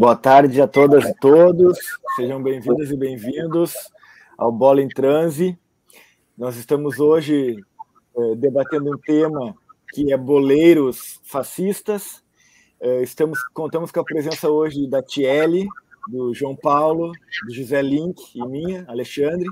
[0.00, 1.78] Boa tarde a todas e todos.
[2.16, 3.74] Sejam bem-vindas e bem-vindos
[4.38, 5.58] ao Bola em Transe.
[6.38, 7.62] Nós estamos hoje
[8.16, 9.54] eh, debatendo um tema
[9.92, 12.24] que é boleiros fascistas.
[12.80, 15.68] Eh, estamos contamos com a presença hoje da Tiele,
[16.08, 17.12] do João Paulo,
[17.46, 19.50] do José Link e minha, Alexandre.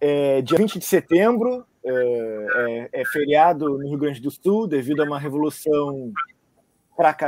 [0.00, 5.02] É, dia 20 de setembro é, é, é feriado no Rio Grande do Sul devido
[5.02, 6.12] a uma revolução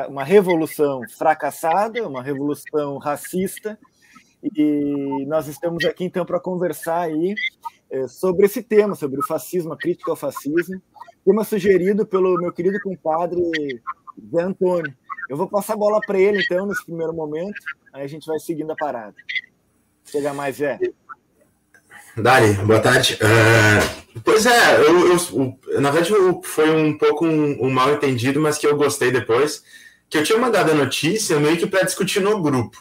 [0.08, 3.78] uma revolução fracassada, uma revolução racista,
[4.42, 7.34] e nós estamos aqui então para conversar aí
[7.90, 10.80] é, sobre esse tema, sobre o fascismo, a crítica ao fascismo,
[11.24, 13.40] tema sugerido pelo meu querido compadre
[14.30, 14.94] Zé Antônio.
[15.28, 17.60] Eu vou passar a bola para ele então nesse primeiro momento,
[17.92, 19.14] aí a gente vai seguindo a parada.
[20.04, 20.78] Chega mais, Zé.
[22.16, 23.18] Dali, boa tarde.
[23.22, 28.58] Uh, pois é, eu, eu, na verdade foi um pouco um, um, mal entendido, mas
[28.58, 29.64] que eu gostei depois,
[30.10, 32.76] que eu tinha mandado a notícia meio que para discutir no grupo.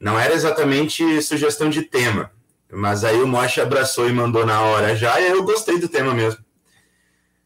[0.00, 2.32] Não era exatamente sugestão de tema,
[2.72, 6.12] mas aí o Moche abraçou e mandou na hora já, e eu gostei do tema
[6.12, 6.44] mesmo.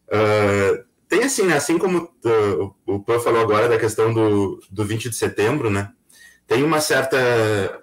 [0.08, 4.84] Uh, tem assim, né, assim como uh, o Pô falou agora da questão do, do
[4.84, 5.92] 20 de setembro, né?
[6.46, 7.16] Tem uma certa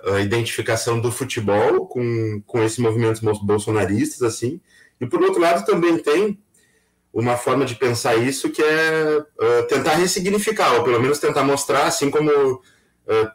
[0.06, 4.62] uh, identificação do futebol com, com esses movimentos bolsonaristas, assim,
[5.02, 6.40] e por outro lado também tem
[7.12, 11.84] uma forma de pensar isso que é uh, tentar ressignificar, ou pelo menos tentar mostrar,
[11.86, 12.62] assim como uh,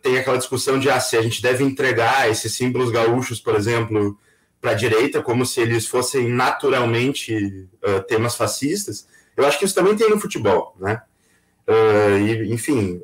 [0.02, 4.18] tem aquela discussão de ah, se a gente deve entregar esses símbolos gaúchos, por exemplo,
[4.62, 7.68] para a direita, como se eles fossem naturalmente
[8.08, 9.06] temas fascistas,
[9.36, 11.00] eu acho que isso também tem no futebol, né?
[12.20, 13.00] e, enfim,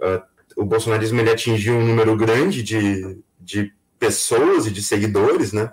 [0.57, 5.73] o bolsonarismo ele atingiu um número grande de, de pessoas e de seguidores, né?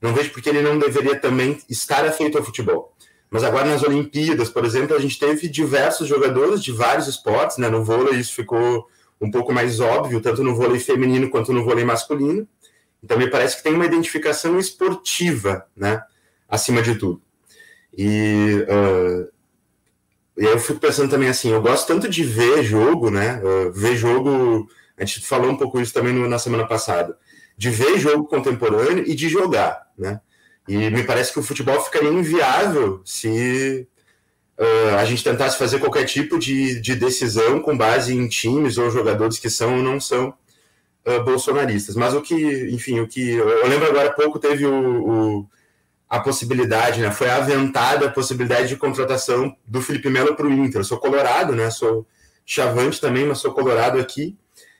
[0.00, 2.94] Não vejo porque ele não deveria também estar afeito ao futebol.
[3.30, 7.68] Mas agora nas Olimpíadas, por exemplo, a gente teve diversos jogadores de vários esportes, né?
[7.70, 8.86] No vôlei isso ficou
[9.20, 12.46] um pouco mais óbvio, tanto no vôlei feminino quanto no vôlei masculino.
[13.02, 16.02] Então me parece que tem uma identificação esportiva, né?
[16.48, 17.22] Acima de tudo.
[17.96, 19.31] E uh,
[20.36, 23.40] e eu fico pensando também assim, eu gosto tanto de ver jogo, né?
[23.42, 27.16] Uh, ver jogo, a gente falou um pouco isso também no, na semana passada,
[27.56, 30.20] de ver jogo contemporâneo e de jogar, né?
[30.66, 33.86] E me parece que o futebol ficaria inviável se
[34.58, 38.90] uh, a gente tentasse fazer qualquer tipo de, de decisão com base em times ou
[38.90, 40.32] jogadores que são ou não são
[41.06, 41.96] uh, bolsonaristas.
[41.96, 45.46] Mas o que, enfim, o que eu lembro agora há pouco teve o, o
[46.12, 47.10] a possibilidade, né?
[47.10, 50.82] Foi aventada a possibilidade de contratação do Felipe Melo para o Inter.
[50.82, 51.70] Eu sou colorado, né?
[51.70, 52.06] Sou
[52.44, 54.36] chavante também, mas sou colorado aqui.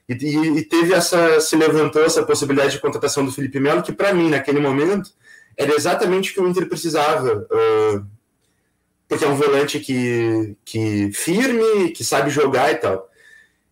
[0.06, 3.92] E, e, e, teve essa, se levantou essa possibilidade de contratação do Felipe Melo, que
[3.92, 5.10] para mim, naquele momento,
[5.56, 7.46] era exatamente o que o Inter precisava.
[7.50, 8.06] Uh,
[9.08, 13.08] porque é um volante que, que firme, que sabe jogar e tal.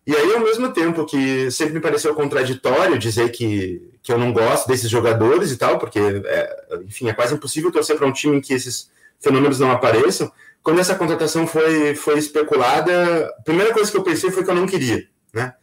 [0.07, 4.33] E aí, ao mesmo tempo que sempre me pareceu contraditório dizer que, que eu não
[4.33, 8.37] gosto desses jogadores e tal, porque, é, enfim, é quase impossível torcer para um time
[8.37, 8.89] em que esses
[9.19, 10.31] fenômenos não apareçam.
[10.63, 14.55] Quando essa contratação foi, foi especulada, a primeira coisa que eu pensei foi que eu
[14.55, 15.53] não queria, né?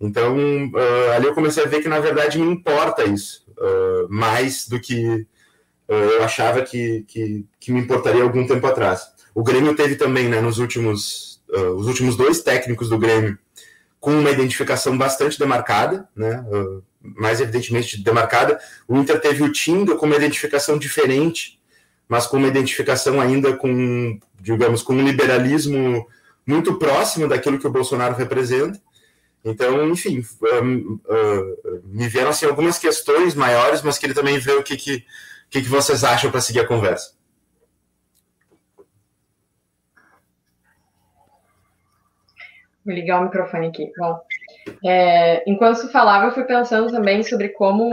[0.00, 4.66] Então, uh, ali eu comecei a ver que, na verdade, me importa isso, uh, mais
[4.66, 5.26] do que
[5.88, 9.06] uh, eu achava que, que, que, me importaria algum tempo atrás.
[9.34, 11.40] O Grêmio teve também, né, nos últimos,
[11.76, 13.38] os últimos dois técnicos do Grêmio,
[14.00, 16.44] com uma identificação bastante demarcada, né?
[17.02, 18.60] Mais evidentemente demarcada.
[18.86, 21.60] O Inter teve o Tinga com uma identificação diferente,
[22.08, 26.06] mas com uma identificação ainda com, digamos, com um liberalismo
[26.46, 28.80] muito próximo daquilo que o Bolsonaro representa.
[29.44, 34.76] Então, enfim, uh, me vieram assim, algumas questões maiores, mas queria também ver o que,
[34.76, 35.04] que,
[35.50, 37.14] que, que vocês acham para seguir a conversa.
[42.84, 43.92] Vou ligar o microfone aqui.
[43.96, 44.20] Bom,
[44.84, 47.90] é, enquanto você falava, eu fui pensando também sobre como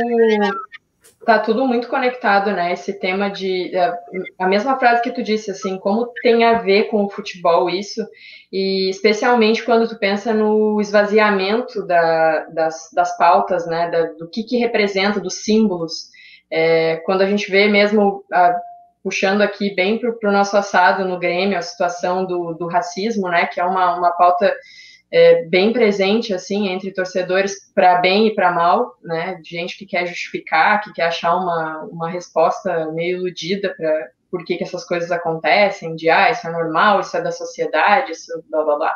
[1.25, 2.73] tá tudo muito conectado, né?
[2.73, 3.93] Esse tema de é,
[4.37, 8.05] a mesma frase que tu disse, assim, como tem a ver com o futebol isso,
[8.51, 13.89] e especialmente quando tu pensa no esvaziamento da, das, das pautas, né?
[13.89, 16.09] Da, do que que representa, dos símbolos.
[16.51, 18.59] É, quando a gente vê mesmo a,
[19.03, 23.45] puxando aqui bem para o nosso assado no Grêmio, a situação do, do racismo, né,
[23.45, 24.53] que é uma, uma pauta
[25.11, 30.05] é, bem presente, assim, entre torcedores para bem e para mal, né, gente que quer
[30.05, 35.11] justificar, que quer achar uma, uma resposta meio iludida para por que, que essas coisas
[35.11, 38.95] acontecem, de, ah, isso é normal, isso é da sociedade, isso blá, blá, blá.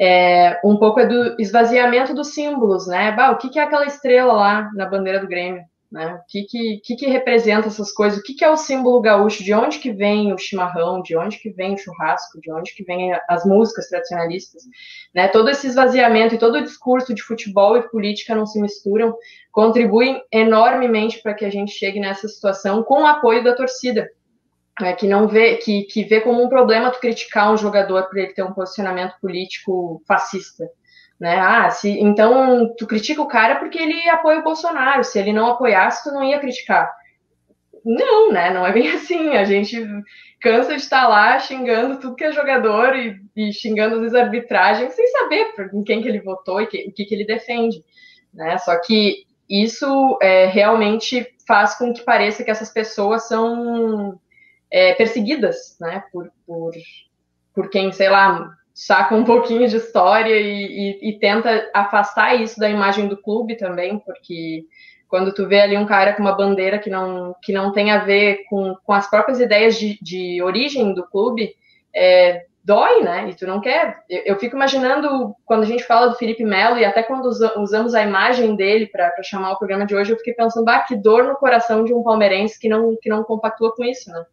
[0.00, 3.84] É, um pouco é do esvaziamento dos símbolos, né, bah, o que, que é aquela
[3.84, 5.62] estrela lá na bandeira do Grêmio?
[5.90, 6.14] Né?
[6.14, 8.18] O que que, que, representa essas coisas?
[8.18, 9.42] O que, que é o símbolo gaúcho?
[9.42, 11.00] De onde que vem o chimarrão?
[11.00, 12.38] De onde que vem o churrasco?
[12.42, 14.64] De onde que vem as músicas tradicionalistas?
[15.14, 15.28] Né?
[15.28, 19.16] Todo esse esvaziamento e todo o discurso de futebol e política não se misturam,
[19.50, 24.10] contribuem enormemente para que a gente chegue nessa situação com o apoio da torcida.
[24.80, 28.16] Né, que não vê que, que vê como um problema tu criticar um jogador por
[28.16, 30.70] ele ter um posicionamento político fascista,
[31.20, 31.36] né?
[31.38, 35.02] Ah, se, então tu critica o cara porque ele apoia o Bolsonaro.
[35.02, 36.90] Se ele não apoiasse, tu não ia criticar.
[37.84, 38.50] Não, né?
[38.50, 39.30] Não é bem assim.
[39.30, 39.84] A gente
[40.40, 44.22] cansa de estar lá xingando tudo que é jogador e, e xingando às vezes a
[44.22, 47.82] arbitragem sem saber em quem que ele votou e que, o que, que ele defende.
[48.32, 48.56] Né?
[48.58, 54.20] Só que isso é, realmente faz com que pareça que essas pessoas são
[54.70, 56.04] é, perseguidas, né?
[56.12, 56.72] Por, por,
[57.54, 62.60] por quem, sei lá, saca um pouquinho de história e, e, e, tenta afastar isso
[62.60, 64.66] da imagem do clube também, porque
[65.08, 68.04] quando tu vê ali um cara com uma bandeira que não, que não tem a
[68.04, 71.56] ver com, com as próprias ideias de, de origem do clube,
[71.92, 73.28] é, dói, né?
[73.28, 73.98] E tu não quer.
[74.08, 77.58] Eu, eu, fico imaginando quando a gente fala do Felipe Melo e até quando usa,
[77.58, 80.94] usamos a imagem dele para chamar o programa de hoje, eu fiquei pensando, bah, que
[80.94, 84.24] dor no coração de um palmeirense que não, que não compactua com isso, né?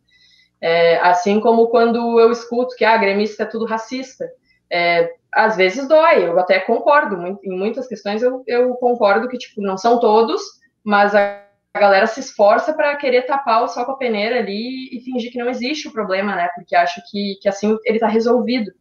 [0.61, 4.25] É, assim como quando eu escuto que a ah, gremista é tudo racista.
[4.71, 9.61] É, às vezes dói, eu até concordo, em muitas questões eu, eu concordo que, tipo,
[9.61, 10.41] não são todos,
[10.83, 11.41] mas a,
[11.73, 15.31] a galera se esforça para querer tapar o sol com a peneira ali e fingir
[15.31, 18.71] que não existe o problema, né, porque acha que, que assim ele está resolvido.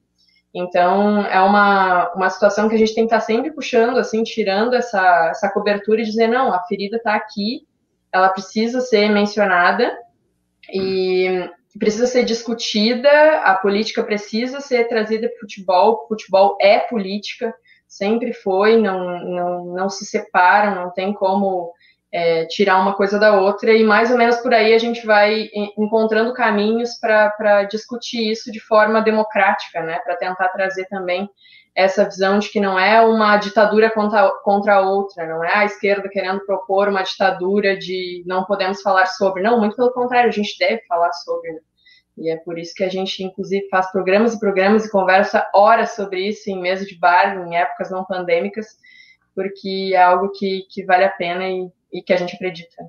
[0.55, 4.23] Então, é uma, uma situação que a gente tem que estar tá sempre puxando, assim,
[4.23, 7.67] tirando essa, essa cobertura e dizer, não, a ferida está aqui,
[8.13, 9.93] ela precisa ser mencionada,
[10.73, 13.11] e, precisa ser discutida,
[13.41, 17.55] a política precisa ser trazida para o futebol, futebol é política,
[17.87, 21.73] sempre foi, não, não, não se separam, não tem como
[22.13, 25.51] é, tirar uma coisa da outra, e mais ou menos por aí a gente vai
[25.77, 31.29] encontrando caminhos para discutir isso de forma democrática, né, para tentar trazer também
[31.75, 36.09] essa visão de que não é uma ditadura contra, contra outra, não é a esquerda
[36.09, 39.43] querendo propor uma ditadura de não podemos falar sobre.
[39.43, 41.53] Não, muito pelo contrário, a gente deve falar sobre.
[41.53, 41.61] Né?
[42.17, 45.97] E é por isso que a gente, inclusive, faz programas e programas e conversa horas
[45.97, 48.67] sobre isso em mesa de bar, em épocas não pandêmicas,
[49.35, 52.85] porque é algo que, que vale a pena e, e que a gente acredita.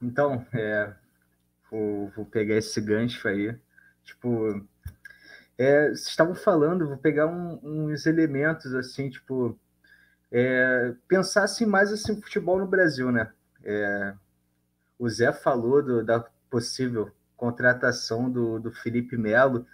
[0.00, 0.94] Então, é,
[1.74, 3.56] vou, vou pegar esse gancho aí.
[4.04, 4.64] Tipo,
[5.58, 9.58] é, vocês estavam falando, vou pegar um, uns elementos assim, tipo,
[10.30, 13.32] é, pensar assim, mais assim, futebol no Brasil, né?
[13.64, 14.14] É,
[14.98, 19.66] o Zé falou do, da possível contratação do, do Felipe Melo,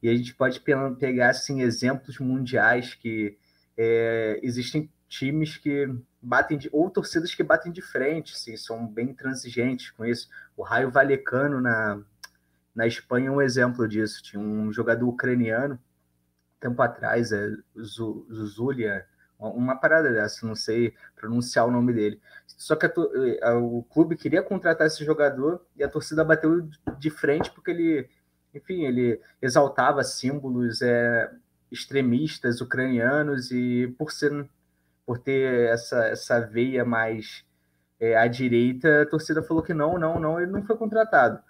[0.00, 3.36] e a gente pode pegar assim, exemplos mundiais que
[3.76, 5.88] é, existem times que
[6.20, 10.28] batem de, ou torcidas que batem de frente, assim, são bem transigentes com isso.
[10.56, 12.00] O Raio Valecano na,
[12.74, 14.22] na Espanha é um exemplo disso.
[14.22, 15.78] Tinha um jogador ucraniano,
[16.60, 17.50] tempo atrás, é
[17.80, 19.06] Zuzulia,
[19.38, 22.20] uma parada dessa, não sei pronunciar o nome dele.
[22.46, 22.92] Só que a,
[23.42, 28.08] a, o clube queria contratar esse jogador e a torcida bateu de frente porque ele,
[28.52, 31.30] enfim, ele exaltava símbolos é,
[31.70, 34.48] extremistas ucranianos e por ser
[35.08, 37.42] por ter essa, essa veia mais
[37.98, 41.42] é, à direita, a torcida falou que não, não, não, ele não foi contratado.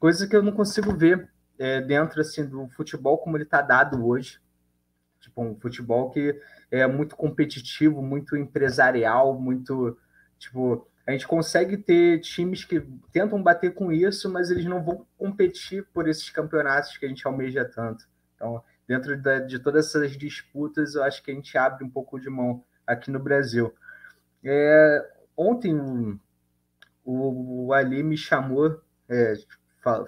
[0.00, 4.06] Coisa que eu não consigo ver é, dentro assim, do futebol como ele está dado
[4.06, 4.40] hoje.
[5.20, 9.98] Tipo, um futebol que é muito competitivo, muito empresarial, muito.
[10.38, 12.80] Tipo, a gente consegue ter times que
[13.12, 17.26] tentam bater com isso, mas eles não vão competir por esses campeonatos que a gente
[17.26, 18.06] almeja tanto.
[18.34, 22.18] Então, dentro da, de todas essas disputas, eu acho que a gente abre um pouco
[22.18, 23.72] de mão aqui no Brasil.
[24.42, 25.74] É, ontem
[27.04, 29.34] o, o, Ali me chamou, é,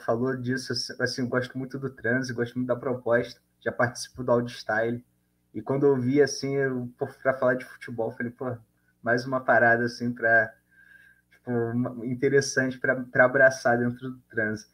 [0.04, 4.54] falou disso, assim, gosto muito do transe, gosto muito da proposta, já participo do Audio
[4.54, 5.04] Style,
[5.54, 6.54] e quando eu vi, assim,
[7.22, 8.56] para falar de futebol, falei, pô,
[9.02, 10.52] mais uma parada, assim, para
[11.30, 14.66] tipo, interessante para abraçar dentro do transe.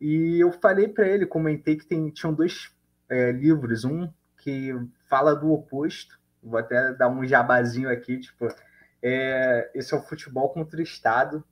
[0.00, 2.74] E eu falei para ele, comentei que tem, tinham dois
[3.08, 4.72] é, livros, um que
[5.08, 8.48] fala do oposto Vou até dar um jabazinho aqui, tipo,
[9.02, 11.44] é, esse é o Futebol contra o Estado,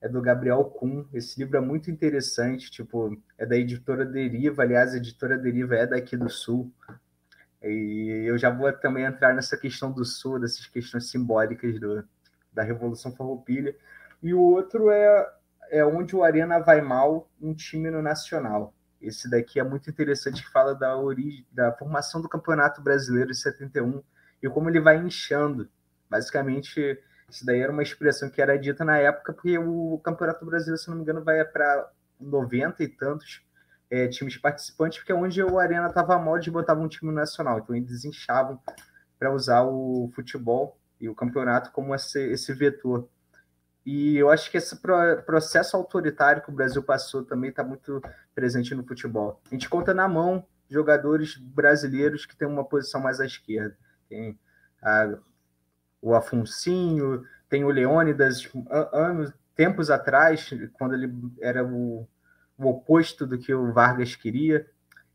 [0.00, 1.04] é do Gabriel Kuhn.
[1.12, 5.86] Esse livro é muito interessante, tipo, é da editora Deriva, aliás, a editora Deriva é
[5.86, 6.70] daqui do Sul.
[7.62, 12.06] E eu já vou também entrar nessa questão do Sul, dessas questões simbólicas do,
[12.52, 13.74] da Revolução Farroupilha.
[14.22, 15.32] E o outro é,
[15.70, 18.74] é Onde o Arena Vai Mal, um time no Nacional.
[19.00, 23.36] Esse daqui é muito interessante, que fala da origem, da formação do Campeonato Brasileiro de
[23.36, 24.02] 71
[24.44, 25.68] e como ele vai inchando.
[26.08, 30.80] Basicamente, isso daí era uma expressão que era dita na época, porque o Campeonato Brasileiro,
[30.80, 33.42] se não me engano, vai para 90 e tantos
[33.90, 37.58] é, times participantes, porque é onde o Arena estava mal, eles botavam um time nacional.
[37.58, 38.60] Então eles inchavam
[39.18, 43.08] para usar o futebol e o campeonato como esse, esse vetor.
[43.84, 44.76] E eu acho que esse
[45.24, 48.02] processo autoritário que o Brasil passou também está muito
[48.34, 49.40] presente no futebol.
[49.46, 53.76] A gente conta na mão jogadores brasileiros que têm uma posição mais à esquerda.
[54.08, 54.38] Tem
[54.82, 55.16] a,
[56.00, 58.48] o Afonsinho, tem o Leônidas,
[58.92, 62.06] anos, tempos atrás, quando ele era o,
[62.58, 64.66] o oposto do que o Vargas queria.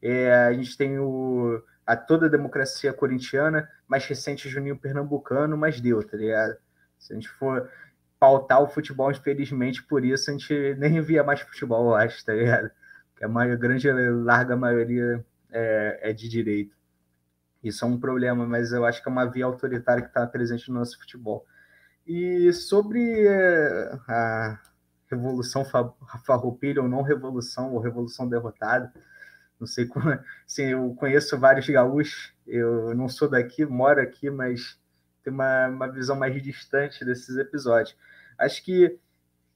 [0.02, 5.82] É, a gente tem o, a toda a democracia corintiana, mais recente Juninho Pernambucano, mas
[5.82, 6.56] deu, tá ligado?
[6.98, 7.70] Se a gente for
[8.20, 12.34] pautar o futebol, infelizmente, por isso a gente nem via mais futebol, eu acho, tá
[12.34, 12.70] ligado?
[13.12, 16.76] Porque a grande, larga maioria é, é, de direito.
[17.64, 20.70] Isso é um problema, mas eu acho que é uma via autoritária que está presente
[20.70, 21.46] no nosso futebol.
[22.08, 24.60] E sobre é, a
[25.10, 25.66] revolução
[26.26, 28.92] farroupilha ou não revolução, ou revolução derrotada,
[29.60, 30.10] não sei como,
[30.48, 34.80] assim, eu conheço vários gaúchos, eu não sou daqui, moro aqui, mas
[35.24, 37.96] tenho uma, uma visão mais distante desses episódios.
[38.38, 38.98] Acho que,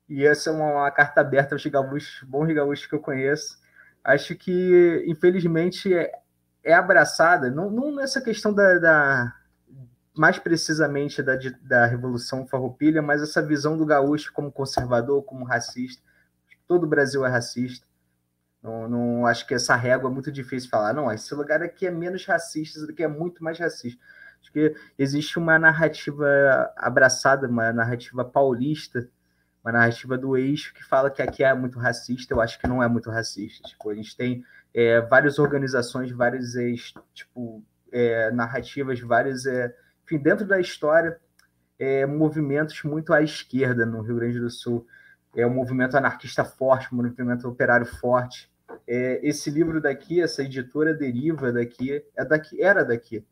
[0.09, 3.57] e essa é uma, uma carta aberta aos gaúchos, bons gaúchos que eu conheço,
[4.03, 6.11] acho que, infelizmente, é,
[6.63, 9.35] é abraçada, não, não nessa questão da, da
[10.15, 16.01] mais precisamente da, da Revolução Farroupilha, mas essa visão do gaúcho como conservador, como racista.
[16.67, 17.85] Todo o Brasil é racista.
[18.61, 20.93] Não, não acho que essa régua é muito difícil falar.
[20.93, 23.99] Não, esse lugar aqui é menos racista, esse daqui é muito mais racista.
[24.39, 29.09] Acho que existe uma narrativa abraçada, uma narrativa paulista,
[29.63, 32.33] uma narrativa do eixo que fala que aqui é muito racista.
[32.33, 33.67] Eu acho que não é muito racista.
[33.67, 36.53] Tipo, a gente tem é, várias organizações, várias
[37.13, 41.19] tipo, é, narrativas, várias, é, enfim, dentro da história,
[41.77, 44.85] é, movimentos muito à esquerda no Rio Grande do Sul.
[45.35, 48.51] É um movimento anarquista forte, um movimento operário forte.
[48.87, 53.25] É, esse livro daqui, essa editora deriva daqui, é daqui era daqui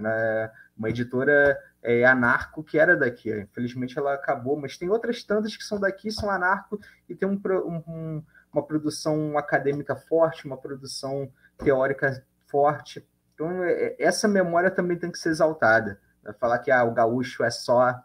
[0.00, 0.50] né?
[0.76, 3.30] uma editora é, anarco que era daqui.
[3.32, 7.40] Infelizmente ela acabou, mas tem outras tantas que são daqui, são anarco e tem um,
[7.44, 8.22] um,
[8.56, 13.06] uma produção acadêmica forte, uma produção teórica forte.
[13.34, 16.00] Então é, essa memória também tem que ser exaltada.
[16.40, 18.02] Falar que ah, o gaúcho é só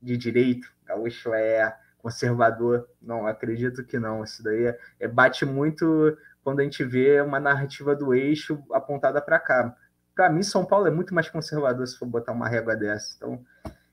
[0.00, 2.88] de direito, o gaúcho é conservador.
[3.00, 4.24] Não, acredito que não.
[4.24, 9.20] Isso daí é, é bate muito quando a gente vê uma narrativa do eixo apontada
[9.20, 9.76] para cá
[10.14, 13.14] para mim, São Paulo é muito mais conservador se for botar uma régua dessa.
[13.16, 13.44] Então,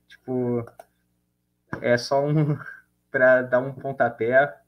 [0.08, 0.66] tipo,
[1.82, 2.58] é só um
[3.10, 4.61] para dar um pontapé.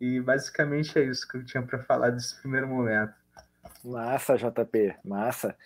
[0.00, 3.12] E basicamente é isso que eu tinha para falar desse primeiro momento.
[3.84, 5.56] Massa, JP, massa.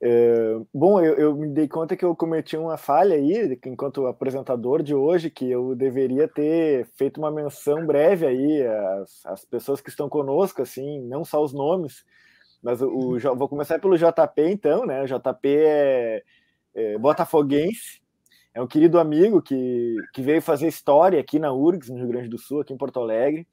[0.00, 4.80] É, bom, eu, eu, me dei conta que eu cometi uma falha aí, enquanto apresentador
[4.82, 9.90] de hoje, que eu deveria ter feito uma menção breve aí às, às pessoas que
[9.90, 12.04] estão conosco, assim, não só os nomes,
[12.62, 15.02] mas o, o, vou começar pelo JP, então, né?
[15.02, 16.22] O JP é,
[16.74, 18.00] é botafoguense,
[18.54, 22.28] é um querido amigo que, que veio fazer história aqui na URGS, no Rio Grande
[22.28, 23.46] do Sul, aqui em Porto Alegre,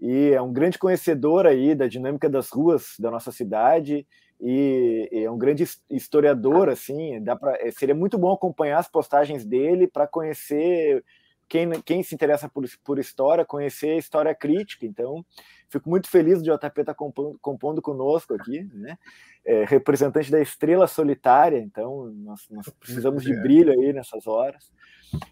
[0.00, 4.06] e é um grande conhecedor aí da dinâmica das ruas da nossa cidade,
[4.40, 8.88] e, e é um grande historiador, assim, dá pra, é, seria muito bom acompanhar as
[8.88, 11.02] postagens dele para conhecer
[11.48, 15.24] quem, quem se interessa por, por história, conhecer a história crítica, então
[15.68, 18.96] Fico muito feliz de JP estar compondo, compondo conosco aqui, né?
[19.44, 24.70] É, representante da estrela solitária, então nós, nós precisamos de brilho aí nessas horas.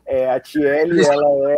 [0.04, 1.56] É, a Tiele, ela é.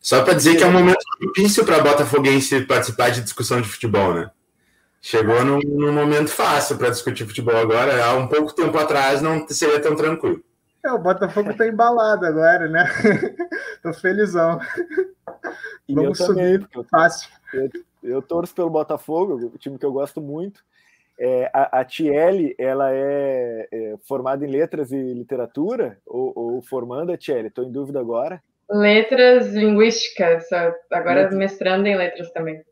[0.00, 4.14] Só para dizer que é um momento difícil para Botafoguense participar de discussão de futebol,
[4.14, 4.30] né?
[5.02, 8.04] Chegou num, num momento fácil para discutir futebol agora.
[8.04, 10.42] Há um pouco tempo atrás não seria tão tranquilo.
[10.84, 12.86] É, o Botafogo está embalado agora, né?
[13.82, 14.58] Tô felizão.
[15.86, 17.28] E Vamos eu também, subir fácil.
[17.52, 17.70] Eu,
[18.02, 20.62] eu, torço pelo Botafogo, o time que eu gosto muito.
[21.18, 25.98] É, a, a Tiele, ela é, é, formada em letras e literatura?
[26.06, 27.48] Ou, ou formando a Tiele?
[27.48, 28.42] Estou em dúvida agora.
[28.72, 30.46] Letras linguísticas,
[30.92, 31.38] agora letras.
[31.38, 32.62] mestrando em letras também.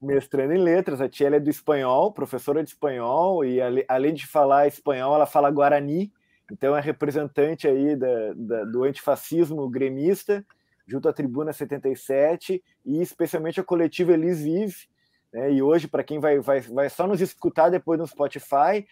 [0.00, 4.66] Mestrando em letras, a Tiele é do espanhol, professora de espanhol, e além de falar
[4.66, 6.12] espanhol, ela fala guarani,
[6.52, 10.44] então é representante aí da, da do antifascismo gremista,
[10.86, 14.88] junto à Tribuna 77 e especialmente a coletiva Elis Vive.
[15.32, 15.52] Né?
[15.52, 18.86] E hoje, para quem vai, vai, vai só nos escutar depois no Spotify,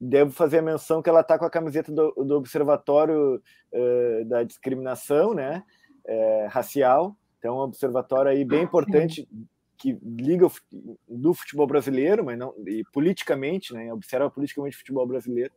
[0.00, 3.40] devo fazer a menção que ela está com a camiseta do, do Observatório
[3.72, 5.62] uh, da Discriminação né?
[6.06, 7.16] Uh, Racial.
[7.38, 9.28] Então, é um observatório aí bem importante
[9.76, 10.52] que liga o,
[11.06, 13.92] do futebol brasileiro, mas não e politicamente, né?
[13.92, 15.52] Observa politicamente o futebol brasileiro.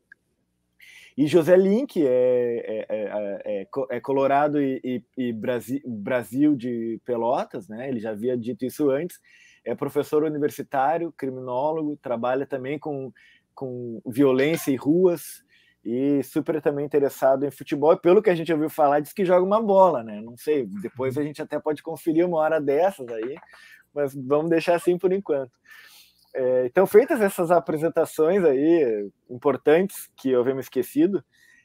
[1.17, 6.99] E José Link é, é, é, é, é colorado e, e, e Brasil, Brasil de
[7.05, 7.89] Pelotas, né?
[7.89, 9.19] Ele já havia dito isso antes.
[9.65, 13.11] É professor universitário, criminólogo, trabalha também com,
[13.55, 15.43] com violência e ruas
[15.87, 17.93] e super também interessado em futebol.
[17.93, 20.19] E pelo que a gente ouviu falar, diz que joga uma bola, né?
[20.21, 23.37] Não sei, depois a gente até pode conferir uma hora dessas aí,
[23.95, 25.53] mas vamos deixar assim por enquanto.
[26.35, 31.23] É, então, feitas essas apresentações aí importantes que eu havia me esquecido,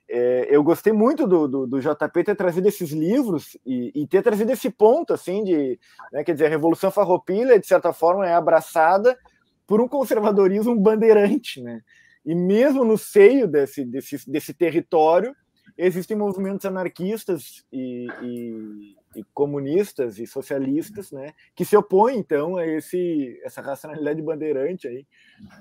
[0.09, 4.23] é, eu gostei muito do, do, do, JP ter trazido esses livros e, e ter
[4.23, 5.81] trazido esse ponto, assim, de,
[6.13, 9.19] né, quer dizer, a Revolução Farroupilha, de certa forma, é abraçada
[9.67, 11.81] por um conservadorismo bandeirante, né?
[12.25, 15.35] E mesmo no seio desse, desse, desse território,
[15.77, 22.67] existem movimentos anarquistas e, e, e, comunistas e socialistas, né, que se opõem então a
[22.67, 25.07] esse essa racionalidade bandeirante aí,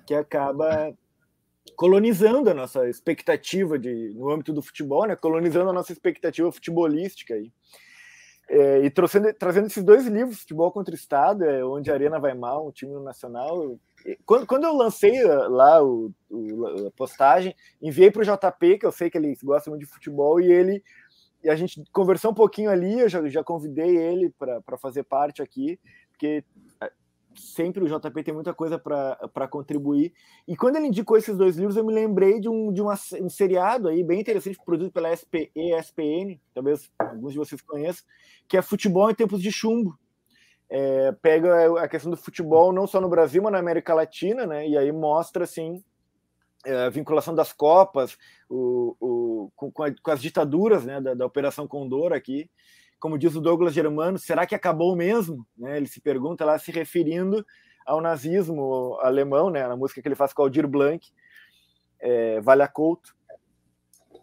[0.06, 0.94] que acaba
[1.76, 7.34] colonizando a nossa expectativa de no âmbito do futebol, né, colonizando a nossa expectativa futebolística
[7.34, 7.52] aí.
[8.50, 12.20] É, e trazendo, trazendo esses dois livros, Futebol contra o Estado, é, onde a Arena
[12.20, 13.80] vai mal, o time nacional,
[14.26, 18.86] quando, quando eu lancei uh, lá o, o a postagem, enviei para o JP, que
[18.86, 20.84] eu sei que ele gosta muito de futebol, e ele
[21.44, 25.42] e a gente conversou um pouquinho ali, eu já, já convidei ele para fazer parte
[25.42, 25.80] aqui,
[26.12, 26.44] porque
[26.84, 26.92] uh,
[27.36, 30.14] sempre o JP tem muita coisa para contribuir.
[30.48, 33.30] E quando ele indicou esses dois livros, eu me lembrei de um, de uma, um
[33.30, 38.06] seriado aí bem interessante, produzido pela SP, ESPN, talvez alguns de vocês conheçam,
[38.48, 39.98] que é Futebol em Tempos de Chumbo
[40.74, 44.66] é, pega a questão do futebol não só no Brasil, mas na América Latina, né?
[44.66, 45.84] E aí mostra assim
[46.66, 48.18] é, a vinculação das Copas,
[48.50, 52.50] o, o com, a, com, as ditaduras né, da, da, Operação Condor aqui.
[53.02, 55.46] Como diz o Douglas Germano, será que acabou mesmo?
[55.58, 57.46] Né, ele se pergunta lá, se referindo
[57.86, 61.06] ao nazismo alemão, né, na música que ele faz com Aldir Blanc,
[62.00, 63.14] é, Vale a Couto.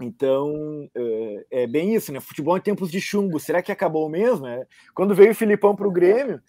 [0.00, 2.20] Então, é, é, bem isso, né?
[2.20, 4.46] Futebol em tempos de chumbo, será que acabou mesmo?
[4.46, 6.40] É, quando veio o Filipão para o Grêmio,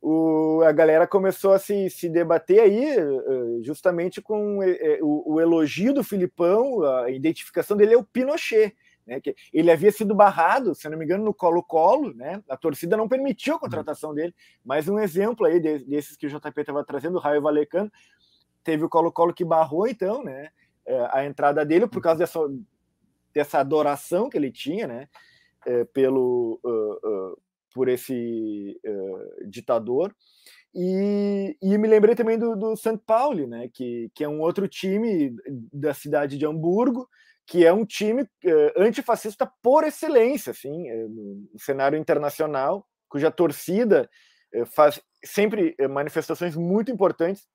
[0.00, 3.08] o, a galera começou a se, se debater aí, é,
[3.62, 4.58] justamente com
[5.00, 8.74] o, o, elogio do Filipão, a identificação dele é o Pinochet.
[9.06, 12.42] Né, que ele havia sido barrado, se não me engano, no Colo-Colo, né?
[12.46, 14.34] A torcida não permitiu a contratação dele.
[14.62, 17.90] Mais um exemplo aí desses que o JP estava trazendo, o Raio Valecano,
[18.62, 20.50] teve o Colo-Colo que barrou, então, né?
[21.10, 22.38] A entrada dele por causa dessa
[23.34, 25.08] dessa adoração que ele tinha, né,
[25.66, 27.42] é, pelo uh, uh,
[27.74, 30.14] por esse uh, ditador.
[30.74, 32.98] E, e, me lembrei também do, do St.
[33.06, 35.34] Pauli, né, que, que é um outro time
[35.72, 37.08] da cidade de Hamburgo,
[37.46, 38.28] que é um time
[38.76, 44.06] antifascista por excelência, assim, no cenário internacional, cuja torcida
[44.66, 47.48] faz sempre manifestações muito importantes,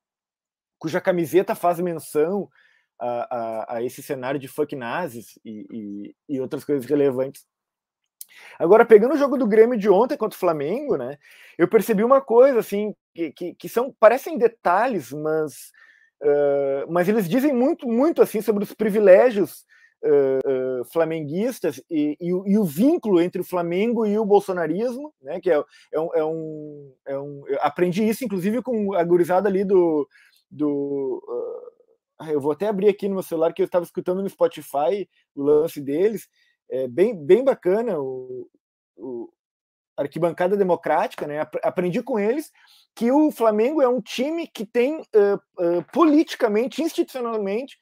[0.80, 2.50] cuja camiseta faz menção
[3.00, 7.46] a, a, a esse cenário de fuck nazis e, e, e, outras coisas relevantes.
[8.58, 11.18] Agora, pegando o jogo do Grêmio de ontem contra o Flamengo, né,
[11.58, 15.72] eu percebi uma coisa, assim, que, que, que são, parecem detalhes, mas,
[16.22, 19.66] uh, mas eles dizem muito, muito, assim, sobre os privilégios
[20.04, 25.40] uh, uh, flamenguistas e, e, e, o vínculo entre o Flamengo e o bolsonarismo, né,
[25.40, 27.44] que é, é, um, é, um, é um...
[27.60, 30.08] Aprendi isso, inclusive, com a gurizada ali do...
[30.50, 31.22] do
[32.24, 35.08] ah, eu vou até abrir aqui no meu celular que eu estava escutando no Spotify
[35.36, 36.28] o lance deles.
[36.70, 38.50] É bem, bem bacana o,
[38.96, 39.30] o
[39.98, 41.42] arquibancada democrática, né?
[41.62, 42.52] Aprendi com eles
[42.96, 47.78] que o Flamengo é um time que tem uh, uh, politicamente, institucionalmente,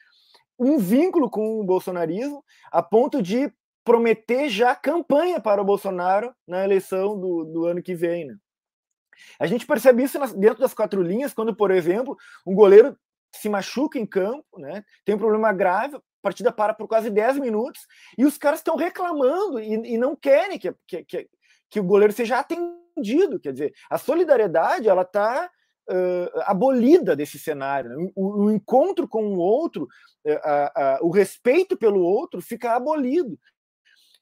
[0.59, 3.51] um vínculo com o bolsonarismo, a ponto de
[3.83, 8.25] prometer já campanha para o Bolsonaro na eleição do, do ano que vem.
[8.25, 8.35] Né?
[9.39, 12.95] A gente percebe isso dentro das quatro linhas, quando, por exemplo, um goleiro
[13.33, 14.83] se machuca em campo, né?
[15.05, 17.81] Tem um problema grave, a partida para por quase 10 minutos
[18.17, 21.29] e os caras estão reclamando e, e, não querem que, que, que,
[21.69, 23.39] que, o goleiro seja atendido.
[23.39, 25.49] Quer dizer, a solidariedade ela está
[25.89, 27.89] uh, abolida desse cenário.
[27.89, 28.11] Né?
[28.15, 29.87] O, o, encontro com o outro,
[30.25, 33.39] uh, o respeito pelo outro fica abolido.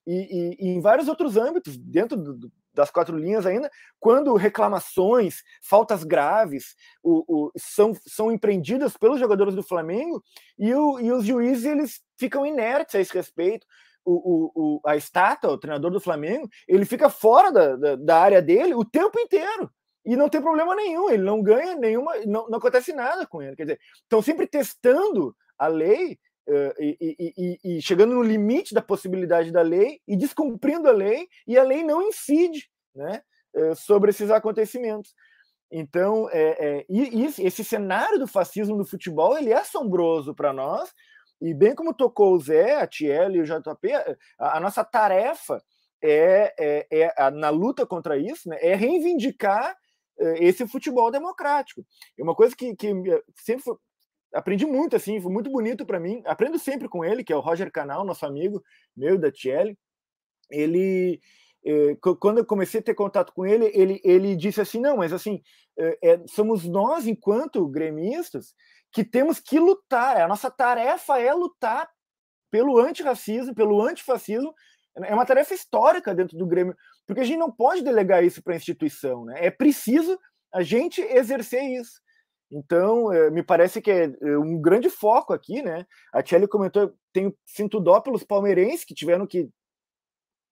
[0.07, 5.43] E, e, e, em vários outros âmbitos, dentro do, das quatro linhas ainda, quando reclamações,
[5.61, 10.23] faltas graves o, o, são, são empreendidas pelos jogadores do Flamengo
[10.57, 13.65] e, o, e os juízes eles ficam inertes a esse respeito.
[14.11, 18.73] O, a estátua, o treinador do Flamengo, ele fica fora da, da, da, área dele
[18.73, 19.69] o tempo inteiro.
[20.03, 23.55] E não tem problema nenhum, ele não ganha nenhuma, não, não acontece nada com ele.
[23.55, 26.17] Quer dizer, estão sempre testando a lei
[26.49, 26.97] Uh, e,
[27.37, 27.48] e,
[27.79, 31.81] e, chegando no limite da possibilidade da lei e descumprindo a lei, e a lei
[31.81, 33.21] não incide né,
[33.55, 35.15] uh, sobre esses acontecimentos.
[35.71, 40.91] Então, é, é, e, esse cenário do fascismo no futebol ele é assombroso para nós,
[41.41, 43.93] E bem como tocou o Zé, a Tiel e o JP,
[44.37, 45.63] a, a nossa tarefa
[46.03, 49.73] é, é, é, na luta contra isso, né, é reivindicar
[50.19, 51.85] é, esse futebol democrático.
[52.19, 52.93] É uma coisa que, que
[53.35, 53.63] sempre
[54.33, 56.21] aprendi muito, assim, foi muito bonito para mim.
[56.25, 58.63] Aprendo sempre com ele, que é o Roger Canal, nosso amigo,
[58.95, 59.75] meu da Tiel.
[60.51, 61.21] Ele,
[61.65, 65.13] é, quando eu comecei a ter contato com ele, ele, ele disse assim: não, mas
[65.13, 65.41] assim,
[65.77, 68.53] é, somos nós, enquanto gremistas,
[68.91, 70.21] que temos que lutar.
[70.21, 71.89] A nossa tarefa é lutar
[72.51, 74.53] pelo antirracismo, pelo antifascismo.
[75.03, 78.53] É uma tarefa histórica dentro do Grêmio, porque a gente não pode delegar isso para
[78.53, 79.23] a instituição.
[79.23, 79.45] Né?
[79.45, 80.19] É preciso
[80.51, 82.01] a gente exercer isso.
[82.51, 85.85] Então, é, me parece que é, é um grande foco aqui, né?
[86.11, 89.49] A Tchelle comentou, tenho, sinto dó pelos palmeirenses que tiveram que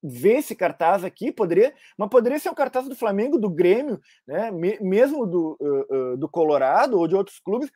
[0.04, 4.52] ver esse cartaz aqui, poderia, mas poderia ser um cartaz do Flamengo, do Grêmio, né,
[4.52, 7.70] mesmo do, uh, uh, do Colorado ou de outros clubes,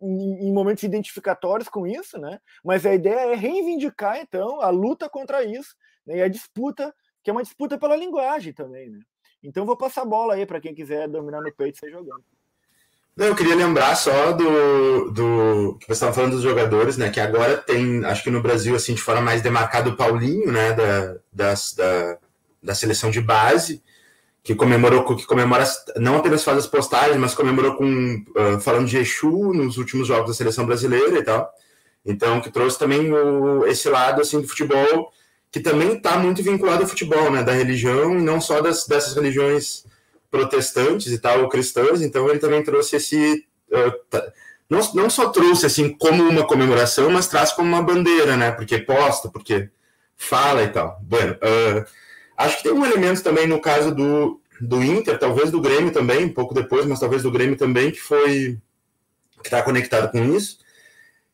[0.00, 2.40] em, em, momentos identificatórios com isso, né?
[2.64, 5.74] Mas a ideia é reivindicar então a luta contra isso,
[6.06, 9.00] né, e a disputa, que é uma disputa pela linguagem também, né?
[9.42, 12.24] Então vou passar a bola aí para quem quiser dominar no peito e sair jogando.
[13.18, 17.10] Não, eu queria lembrar só do, do que você estava falando dos jogadores, né?
[17.10, 20.72] Que agora tem, acho que no Brasil, assim, de forma mais demarcada, o Paulinho, né?
[20.72, 22.16] Da, das, da,
[22.62, 23.82] da seleção de base,
[24.40, 25.64] que comemorou, que comemora,
[25.96, 30.28] não apenas faz as postagens, mas comemorou com uh, falando de Exu nos últimos jogos
[30.28, 31.50] da seleção brasileira e tal.
[32.06, 35.12] Então, que trouxe também o, esse lado assim do futebol,
[35.50, 37.42] que também está muito vinculado ao futebol, né?
[37.42, 39.84] Da religião e não só das, dessas religiões
[40.30, 43.46] protestantes e tal, cristãs, então ele também trouxe esse.
[43.70, 44.32] Uh,
[44.68, 48.50] não, não só trouxe assim como uma comemoração, mas traz como uma bandeira, né?
[48.50, 49.70] Porque posta, porque
[50.16, 51.00] fala e tal.
[51.02, 51.84] Bueno, uh,
[52.36, 56.26] acho que tem um elemento também no caso do, do Inter, talvez do Grêmio também,
[56.26, 58.58] um pouco depois, mas talvez do Grêmio também, que foi.
[59.38, 60.58] que está conectado com isso.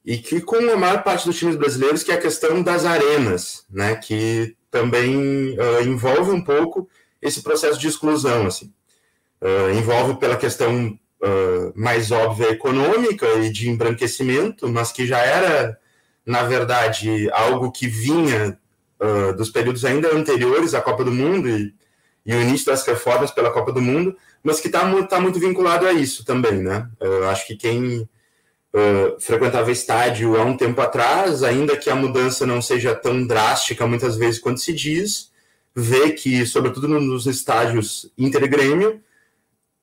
[0.04, 3.64] E que com a maior parte dos times brasileiros, que é a questão das arenas,
[3.70, 3.96] né?
[3.96, 6.88] Que também uh, envolve um pouco
[7.22, 8.72] esse processo de exclusão, assim.
[9.44, 15.78] Uh, envolve pela questão uh, mais óbvia econômica e de embranquecimento, mas que já era,
[16.24, 18.58] na verdade, algo que vinha
[18.98, 21.74] uh, dos períodos ainda anteriores à Copa do Mundo e,
[22.24, 25.86] e, o início das reformas pela Copa do Mundo, mas que está tá muito vinculado
[25.86, 26.88] a isso também, né?
[26.98, 28.08] Eu acho que quem
[29.20, 34.16] frequentava estádio há um tempo atrás, ainda que a mudança não seja tão drástica muitas
[34.16, 35.30] vezes quanto se diz,
[35.76, 39.00] vê que, sobretudo nos estádios Inter e Grêmio,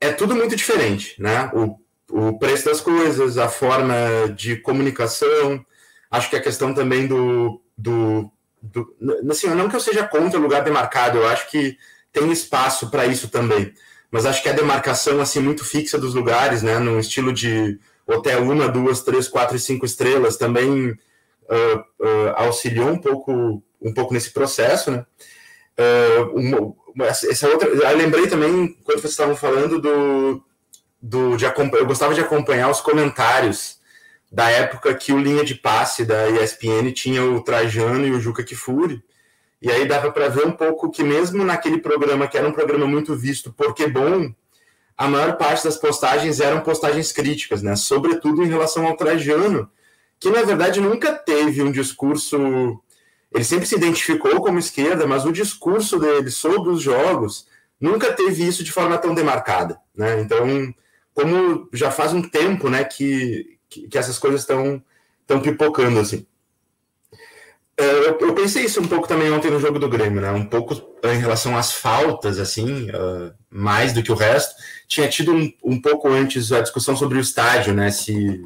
[0.01, 1.49] é tudo muito diferente, né?
[1.53, 3.95] O, o preço das coisas, a forma
[4.35, 5.63] de comunicação,
[6.09, 8.29] acho que a questão também do, do,
[8.61, 8.95] do
[9.29, 11.77] assim, não que eu seja contra o lugar demarcado, eu acho que
[12.11, 13.73] tem espaço para isso também,
[14.11, 18.43] mas acho que a demarcação assim muito fixa dos lugares, né, no estilo de hotel
[18.43, 24.13] uma, duas, três, quatro e cinco estrelas também uh, uh, auxiliou um pouco um pouco
[24.13, 25.05] nesse processo, né?
[25.79, 30.43] Uh, uma, essa outra, eu lembrei também, quando vocês estavam falando do,
[31.01, 33.79] do de, eu gostava de acompanhar os comentários
[34.31, 38.43] da época que o linha de passe da ESPN tinha o Trajano e o Juca
[38.43, 39.03] Kifuri,
[39.61, 42.87] e aí dava para ver um pouco que mesmo naquele programa, que era um programa
[42.87, 44.33] muito visto porque bom,
[44.97, 47.75] a maior parte das postagens eram postagens críticas, né?
[47.75, 49.69] Sobretudo em relação ao Trajano,
[50.19, 52.81] que na verdade nunca teve um discurso
[53.33, 57.47] ele sempre se identificou como esquerda, mas o discurso dele sobre os jogos
[57.79, 59.79] nunca teve isso de forma tão demarcada.
[59.95, 60.21] Né?
[60.21, 60.73] Então,
[61.13, 64.83] como já faz um tempo né, que, que, que essas coisas estão
[65.41, 66.25] pipocando assim.
[67.77, 70.29] É, eu, pensei isso um pouco também ontem no jogo do Grêmio, né?
[70.31, 74.53] Um pouco em relação às faltas, assim, uh, mais do que o resto.
[74.87, 77.89] Tinha tido um, um pouco antes a discussão sobre o estádio, né?
[77.89, 78.45] Se,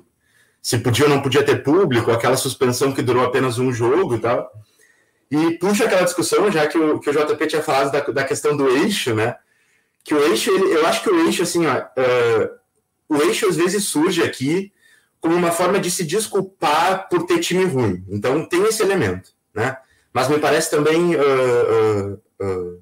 [0.61, 4.19] se podia ou não podia ter público, aquela suspensão que durou apenas um jogo e
[4.19, 4.49] tal.
[5.29, 8.55] E puxa aquela discussão, já que o, que o JP tinha falado da, da questão
[8.55, 9.35] do eixo, né?
[10.03, 12.49] Que o eixo, ele, eu acho que o eixo, assim, ó, uh,
[13.09, 14.71] o eixo às vezes surge aqui
[15.19, 18.05] como uma forma de se desculpar por ter time ruim.
[18.07, 19.77] Então tem esse elemento, né?
[20.13, 22.81] Mas me parece também uh, uh,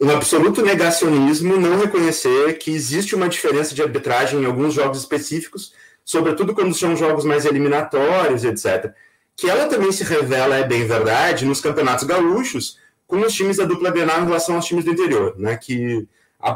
[0.00, 5.74] um absoluto negacionismo não reconhecer que existe uma diferença de arbitragem em alguns jogos específicos,
[6.04, 8.94] sobretudo quando são jogos mais eliminatórios, etc
[9.40, 13.64] que ela também se revela, é bem verdade, nos campeonatos gaúchos, com os times da
[13.64, 15.56] dupla Grenal em relação aos times do interior, né?
[15.56, 16.06] Que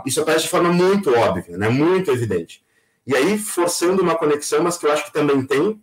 [0.04, 1.70] isso aparece de forma muito óbvia, né?
[1.70, 2.62] Muito evidente.
[3.06, 5.80] E aí forçando uma conexão, mas que eu acho que também tem,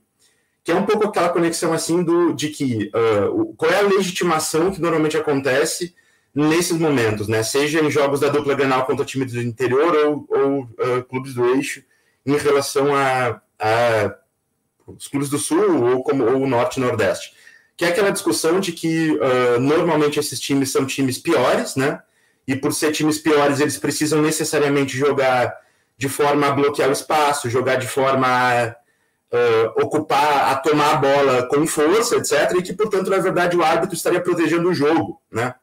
[0.63, 4.71] que é um pouco aquela conexão assim do de que uh, qual é a legitimação
[4.71, 5.95] que normalmente acontece
[6.35, 7.41] nesses momentos, né?
[7.41, 11.47] Seja em jogos da dupla Grenal contra times do interior ou, ou uh, clubes do
[11.55, 11.83] eixo
[12.23, 14.15] em relação a, a
[14.87, 17.33] os clubes do Sul ou como ou o Norte e Nordeste,
[17.75, 22.01] que é aquela discussão de que uh, normalmente esses times são times piores, né?
[22.47, 25.55] E por ser times piores, eles precisam necessariamente jogar
[25.97, 28.75] de forma a bloquear o espaço, jogar de forma a
[29.31, 32.55] uh, ocupar, a tomar a bola com força, etc.
[32.57, 35.55] E que, portanto, na verdade, o árbitro estaria protegendo o jogo, né?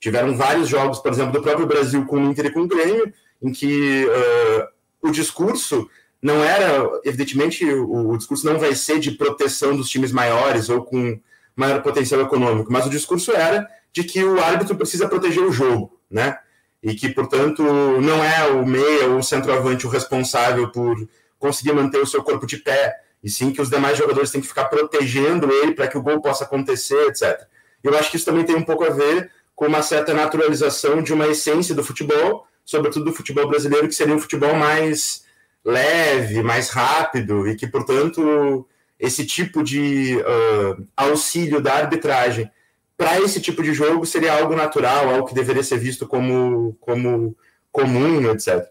[0.00, 3.12] Tiveram vários jogos, por exemplo, do próprio Brasil com o Inter e com o Grêmio,
[3.42, 5.88] em que uh, o discurso
[6.24, 10.82] não era, evidentemente, o, o, discurso não vai ser de proteção dos times maiores ou
[10.82, 11.20] com
[11.54, 16.00] maior potencial econômico, mas o discurso era de que o árbitro precisa proteger o jogo,
[16.10, 16.38] né?
[16.82, 20.96] E que, portanto, não é o meia ou o centroavante o responsável por
[21.38, 24.48] conseguir manter o seu corpo de pé, e sim que os demais jogadores têm que
[24.48, 27.38] ficar protegendo ele para que o gol possa acontecer, etc.
[27.82, 31.12] Eu acho que isso também tem um pouco a ver com uma certa naturalização de
[31.12, 35.22] uma essência do futebol, sobretudo do futebol brasileiro, que seria um futebol mais
[35.64, 38.66] leve, mais rápido e que, portanto,
[38.98, 42.50] esse tipo de uh, auxílio da arbitragem
[42.96, 47.36] para esse tipo de jogo seria algo natural, algo que deveria ser visto como, como
[47.72, 48.68] comum, etc.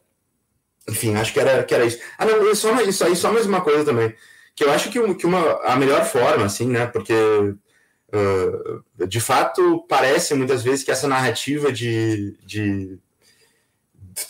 [0.87, 1.99] Enfim, acho que era, que era isso.
[2.17, 4.13] Ah, não, só, isso aí, só mais uma coisa também,
[4.55, 9.85] que eu acho que, que uma, a melhor forma, assim, né, porque uh, de fato
[9.89, 12.99] parece muitas vezes que essa narrativa de, de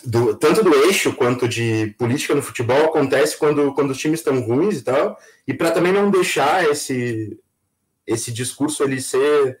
[0.04, 4.40] do, tanto do eixo quanto de política no futebol acontece quando, quando os times estão
[4.40, 7.38] ruins e tal, e para também não deixar esse,
[8.06, 9.58] esse discurso ele ser,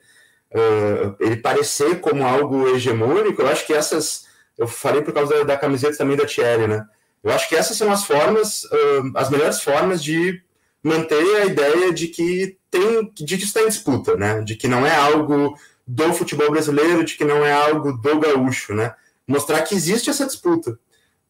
[0.52, 5.44] uh, ele parecer como algo hegemônico, eu acho que essas, eu falei por causa da,
[5.44, 6.84] da camiseta também da Thierry, né,
[7.22, 10.42] eu acho que essas são as formas, uh, as melhores formas de
[10.82, 14.86] manter a ideia de que tem, de que está em disputa, né, de que não
[14.86, 15.54] é algo
[15.86, 18.94] do futebol brasileiro, de que não é algo do gaúcho, né,
[19.26, 20.78] mostrar que existe essa disputa.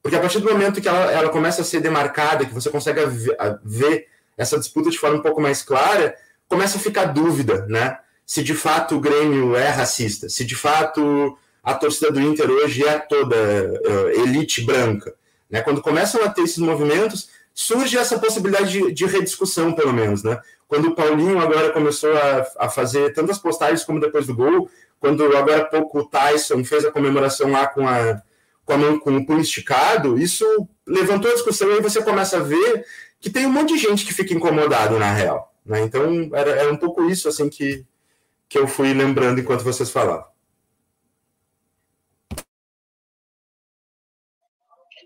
[0.02, 3.00] Porque a partir do momento que ela, ela começa a ser demarcada, que você consegue
[3.64, 6.14] ver, essa disputa de forma um pouco mais clara,
[6.48, 7.98] começa a ficar dúvida, né?
[8.26, 12.84] Se de fato o Grêmio é racista, se de fato a torcida do Inter hoje
[12.84, 15.14] é toda uh, elite branca.
[15.50, 15.62] Né?
[15.62, 20.22] Quando começam a ter esses movimentos, surge essa possibilidade de, de rediscussão, pelo menos.
[20.22, 20.38] Né?
[20.68, 24.68] Quando o Paulinho agora começou a, a fazer tantas postagens como depois do gol,
[25.04, 28.22] quando agora há pouco o Tyson fez a comemoração lá com a,
[28.64, 30.46] com a mão com o punho esticado, isso
[30.86, 32.86] levantou a discussão e aí você começa a ver
[33.20, 35.52] que tem um monte de gente que fica incomodado na real.
[35.62, 35.82] Né?
[35.82, 37.84] Então era, era um pouco isso assim que,
[38.48, 40.24] que eu fui lembrando enquanto vocês falavam.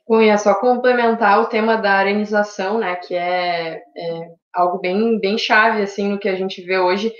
[0.07, 5.37] Bom, é só complementar o tema da arenização, né, que é, é, algo bem, bem
[5.37, 7.13] chave, assim, no que a gente vê hoje,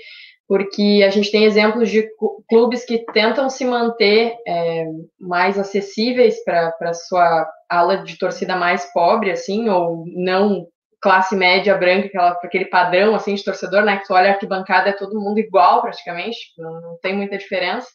[0.49, 2.09] porque a gente tem exemplos de
[2.49, 4.87] clubes que tentam se manter é,
[5.19, 10.65] mais acessíveis para a sua ala de torcida mais pobre, assim, ou não
[10.99, 13.97] classe média branca, aquela, aquele padrão assim de torcedor, né?
[13.97, 17.87] Que tu olha a arquibancada é todo mundo igual praticamente, não, não tem muita diferença.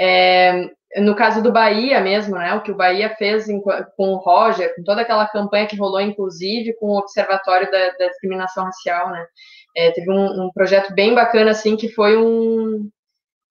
[0.00, 2.54] É, no caso do Bahia mesmo, né?
[2.54, 6.00] O que o Bahia fez em, com o Roger, com toda aquela campanha que rolou,
[6.00, 9.26] inclusive, com o Observatório da, da Discriminação Racial, né?
[9.76, 12.90] É, teve um, um, projeto bem bacana, assim, que foi um,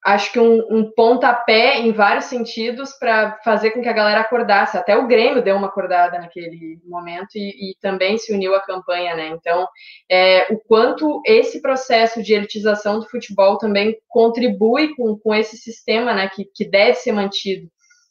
[0.04, 4.76] acho que um, um pontapé em vários sentidos para fazer com que a galera acordasse.
[4.76, 9.14] Até o Grêmio deu uma acordada naquele momento e, e também se uniu à campanha,
[9.14, 9.28] né?
[9.28, 9.66] Então,
[10.10, 16.12] é, o quanto esse processo de elitização do futebol também contribui com, com esse sistema,
[16.12, 17.68] né, que, que deve ser mantido.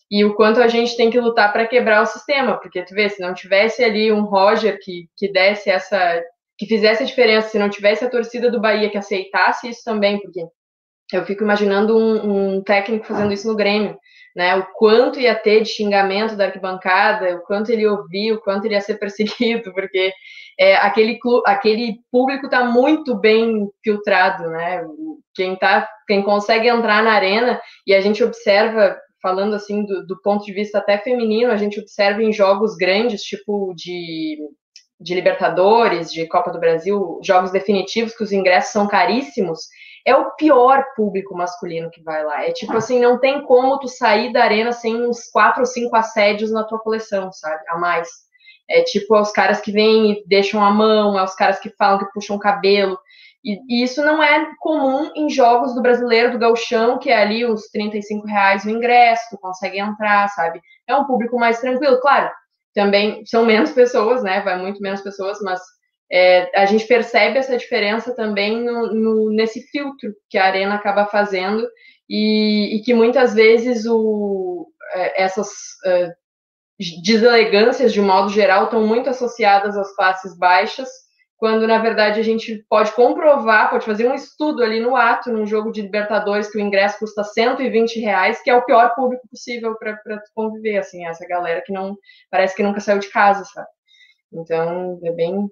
[0.10, 3.08] E o quanto a gente tem que lutar para quebrar o sistema, porque tu vê,
[3.08, 6.22] se não tivesse ali um Roger que, que desse essa
[6.62, 10.22] que fizesse a diferença se não tivesse a torcida do Bahia que aceitasse isso também,
[10.22, 10.42] porque
[11.12, 13.98] eu fico imaginando um, um técnico fazendo isso no Grêmio,
[14.36, 14.56] né?
[14.58, 18.76] O quanto ia ter de xingamento da arquibancada, o quanto ele ouvia, o quanto ele
[18.76, 20.14] ia ser perseguido, porque
[20.60, 24.84] é, aquele, aquele público está muito bem filtrado, né?
[25.34, 30.22] Quem, tá, quem consegue entrar na arena e a gente observa, falando assim do, do
[30.22, 34.38] ponto de vista até feminino, a gente observa em jogos grandes, tipo de
[35.02, 39.68] de Libertadores, de Copa do Brasil, jogos definitivos que os ingressos são caríssimos,
[40.06, 42.44] é o pior público masculino que vai lá.
[42.46, 45.96] É tipo assim, não tem como tu sair da arena sem uns quatro ou cinco
[45.96, 47.64] assédios na tua coleção, sabe?
[47.70, 48.10] A mais.
[48.70, 51.70] É tipo é os caras que vêm e deixam a mão, é os caras que
[51.72, 52.98] falam que puxam o cabelo.
[53.44, 57.44] E, e, isso não é comum em jogos do brasileiro, do gauchão, que é ali
[57.44, 60.62] os 35 reais o ingresso, tu consegue entrar, sabe?
[60.88, 62.00] É um público mais tranquilo.
[62.00, 62.32] Claro,
[62.74, 64.42] também são menos pessoas, né?
[64.42, 65.60] Vai muito menos pessoas, mas
[66.12, 71.06] é, a gente percebe essa diferença também no, no, nesse filtro que a arena acaba
[71.06, 71.66] fazendo
[72.10, 75.50] e, e que muitas vezes o, é, essas
[75.86, 76.12] é,
[77.04, 80.90] deselegâncias, de modo geral, estão muito associadas às classes baixas,
[81.42, 85.48] quando na verdade a gente pode comprovar, pode fazer um estudo ali no ato, num
[85.48, 89.76] jogo de Libertadores, que o ingresso custa 120 reais, que é o pior público possível
[89.76, 90.00] para
[90.36, 91.98] conviver, assim, essa galera que não
[92.30, 93.68] parece que nunca saiu de casa, sabe?
[94.32, 95.50] Então é bem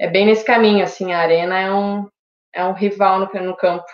[0.00, 2.08] é bem nesse caminho, assim, a arena é um
[2.52, 3.86] é um rival no, no campo.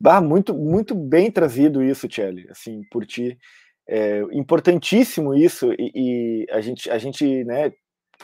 [0.00, 3.36] Bah, muito muito bem trazido isso, Tchelle, assim, por ti.
[3.84, 7.72] É importantíssimo isso e, e a gente a gente, né, é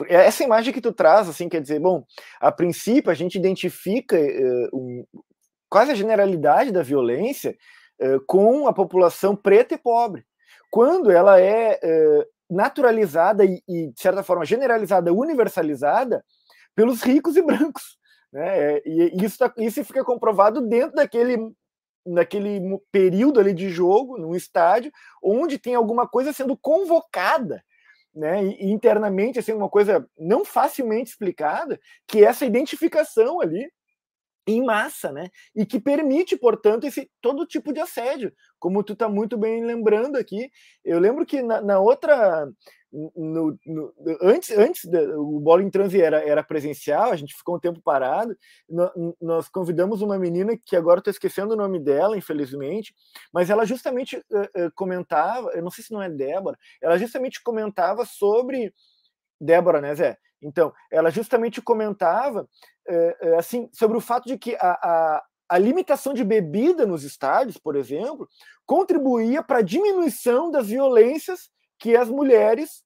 [0.07, 2.03] essa imagem que tu traz, assim, quer dizer, bom,
[2.39, 5.05] a princípio a gente identifica uh, um,
[5.69, 7.55] quase a generalidade da violência
[8.01, 10.25] uh, com a população preta e pobre.
[10.69, 16.23] Quando ela é uh, naturalizada e, e, de certa forma, generalizada, universalizada
[16.75, 17.97] pelos ricos e brancos.
[18.33, 18.79] Né?
[18.85, 21.37] E isso, tá, isso fica comprovado dentro daquele
[22.07, 24.91] naquele período ali de jogo, num estádio,
[25.23, 27.63] onde tem alguma coisa sendo convocada
[28.15, 33.69] né, internamente assim uma coisa não facilmente explicada, que é essa identificação ali
[34.47, 35.29] em massa, né?
[35.55, 40.17] E que permite, portanto, esse todo tipo de assédio, como tu está muito bem lembrando
[40.17, 40.51] aqui.
[40.83, 42.47] Eu lembro que na, na outra
[43.15, 43.59] no,
[44.25, 44.83] antes, antes
[45.17, 48.35] o Bola em Transe era, era presencial, a gente ficou um tempo parado.
[49.21, 52.93] Nós convidamos uma menina que agora estou esquecendo o nome dela, infelizmente,
[53.31, 57.41] mas ela justamente uh, uh, comentava, eu não sei se não é Débora, ela justamente
[57.43, 58.73] comentava sobre.
[59.39, 60.17] Débora, né, Zé?
[60.41, 62.47] Então, ela justamente comentava
[62.89, 67.57] uh, assim sobre o fato de que a, a, a limitação de bebida nos estádios,
[67.57, 68.27] por exemplo,
[68.65, 72.84] contribuía para a diminuição das violências que as mulheres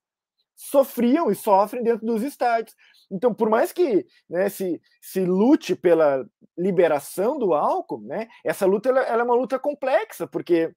[0.60, 2.76] sofriam e sofrem dentro dos estádios.
[3.10, 6.26] Então, por mais que né, se, se lute pela
[6.58, 10.74] liberação do álcool, né, essa luta ela, ela é uma luta complexa, porque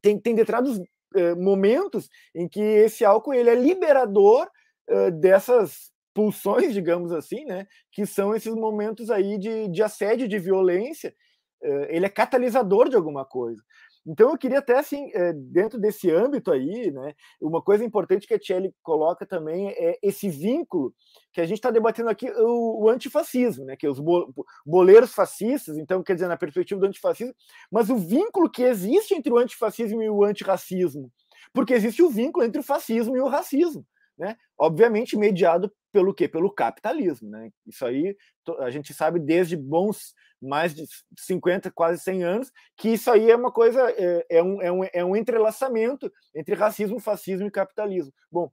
[0.00, 0.80] tem, tem determinados
[1.16, 4.48] eh, momentos em que esse álcool ele é liberador
[4.88, 10.38] eh, dessas pulsões, digamos assim, né, que são esses momentos aí de, de assédio, de
[10.38, 11.12] violência,
[11.64, 13.60] eh, ele é catalisador de alguma coisa.
[14.06, 18.32] Então eu queria até assim, eh, dentro desse âmbito aí, né, uma coisa importante que
[18.32, 20.94] a Tchelle coloca também é esse vínculo
[21.32, 24.00] que a gente está debatendo aqui, o, o, antifascismo, né, que é os
[24.64, 27.34] boleiros fascistas, então quer dizer, na perspectiva do antifascismo,
[27.70, 31.12] mas o vínculo que existe entre o antifascismo e o antirracismo,
[31.52, 33.86] porque existe o vínculo entre o fascismo e o racismo,
[34.18, 36.28] né, obviamente mediado pelo quê?
[36.28, 37.50] Pelo capitalismo, né?
[37.66, 38.16] Isso aí
[38.60, 40.84] a gente sabe desde bons mais de
[41.18, 44.84] 50, quase 100 anos, que isso aí é uma coisa, é, é um, é, um,
[44.92, 48.12] é um entrelaçamento entre racismo, fascismo e capitalismo.
[48.30, 48.46] Bom,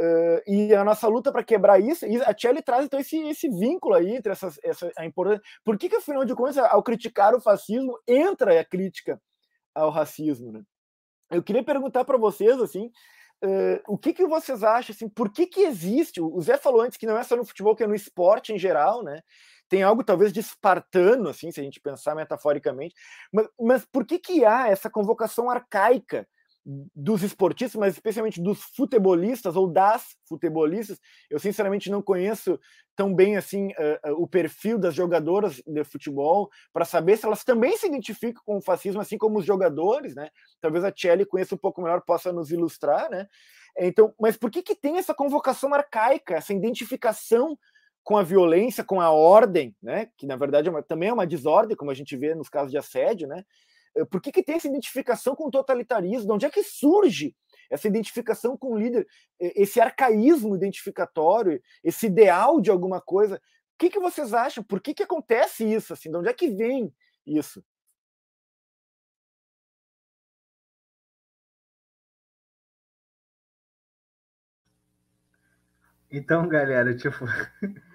[0.00, 3.48] uh, e a nossa luta para quebrar isso, e a Tchelle traz então esse, esse
[3.48, 5.42] vínculo aí entre essas, essa, a importância.
[5.64, 9.20] Por que, que, afinal de contas, ao criticar o fascismo, entra a crítica
[9.74, 10.62] ao racismo, né?
[11.30, 12.90] Eu queria perguntar para vocês, assim,
[13.44, 14.92] Uh, o que, que vocês acham?
[14.92, 16.20] Assim, por que, que existe?
[16.20, 18.58] O Zé falou antes que não é só no futebol, que é no esporte em
[18.58, 19.20] geral, né?
[19.68, 22.94] Tem algo talvez de espartano, assim, se a gente pensar metaforicamente.
[23.32, 26.26] Mas, mas por que, que há essa convocação arcaica
[26.94, 31.00] dos esportistas, mas especialmente dos futebolistas ou das futebolistas.
[31.30, 32.60] Eu sinceramente não conheço
[32.94, 37.42] tão bem assim uh, uh, o perfil das jogadoras de futebol para saber se elas
[37.42, 40.28] também se identificam com o fascismo, assim como os jogadores, né?
[40.60, 43.26] Talvez a Tchelle conheça um pouco melhor, possa nos ilustrar, né?
[43.78, 47.58] Então, mas por que que tem essa convocação arcaica, essa identificação
[48.04, 50.10] com a violência, com a ordem, né?
[50.18, 52.70] Que na verdade é uma, também é uma desordem, como a gente vê nos casos
[52.70, 53.42] de assédio, né?
[53.98, 56.26] Eh, por que, que tem essa identificação com o totalitarismo?
[56.26, 57.34] De onde é que surge
[57.70, 59.06] essa identificação com o líder,
[59.38, 63.36] esse arcaísmo identificatório, esse ideal de alguma coisa?
[63.36, 64.64] O que, que vocês acham?
[64.64, 65.92] Por que, que acontece isso?
[65.92, 66.10] Assim?
[66.10, 66.92] De onde é que vem
[67.26, 67.62] isso?
[76.10, 77.26] Então, galera, tipo,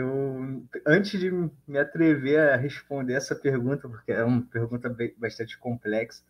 [0.00, 1.30] eu antes de
[1.66, 6.22] me atrever a responder essa pergunta, porque é uma pergunta bastante complexa,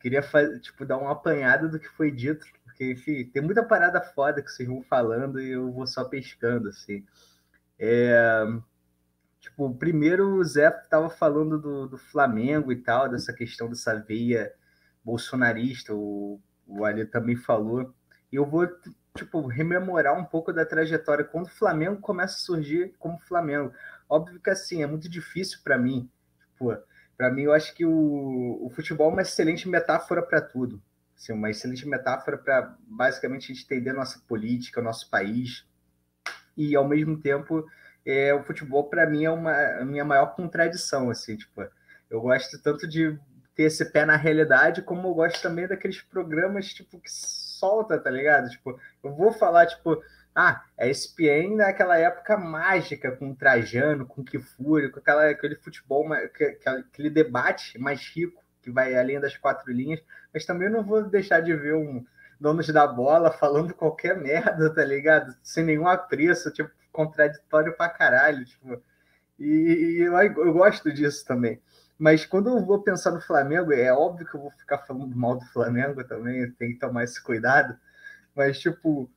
[0.00, 4.00] queria fazer, tipo, dar uma apanhada do que foi dito, porque, enfim, tem muita parada
[4.00, 7.04] foda que vocês vão falando e eu vou só pescando, assim.
[7.78, 8.44] É,
[9.40, 14.52] tipo, primeiro o Zé estava falando do, do, Flamengo e tal, dessa questão dessa veia
[15.04, 17.94] bolsonarista, o, o Ali também falou,
[18.30, 18.68] e eu vou
[19.16, 23.72] tipo, rememorar um pouco da trajetória quando o Flamengo começa a surgir como Flamengo.
[24.08, 26.10] Óbvio que assim, é muito difícil para mim.
[26.52, 26.76] Tipo,
[27.16, 30.82] para mim, eu acho que o, o futebol é uma excelente metáfora para tudo.
[31.16, 35.64] Assim, uma excelente metáfora para basicamente a gente entender nossa política, nosso país.
[36.56, 37.66] E ao mesmo tempo,
[38.04, 41.64] é, o futebol para mim é uma a minha maior contradição, assim, tipo,
[42.10, 43.18] eu gosto tanto de
[43.54, 47.10] ter esse pé na realidade, como eu gosto também daqueles programas tipo que
[47.62, 48.50] solta, tá ligado?
[48.50, 50.02] Tipo, eu vou falar, tipo,
[50.34, 57.10] Ah, a ESPN naquela época mágica, com Trajano, com Kifuri, com aquela, aquele futebol, aquele
[57.10, 60.00] debate mais rico, que vai além das quatro linhas,
[60.32, 62.04] mas também não vou deixar de ver um
[62.40, 65.34] donos da bola falando qualquer merda, tá ligado?
[65.42, 68.82] Sem nenhum apreço, tipo, contraditório pra caralho, tipo.
[69.38, 69.44] E,
[69.98, 71.60] e eu, eu gosto disso também.
[72.02, 75.36] Mas quando eu vou pensar no Flamengo, é óbvio que eu vou ficar falando mal
[75.36, 77.78] do Flamengo também, tem que tomar esse cuidado.
[78.34, 79.08] Mas, tipo,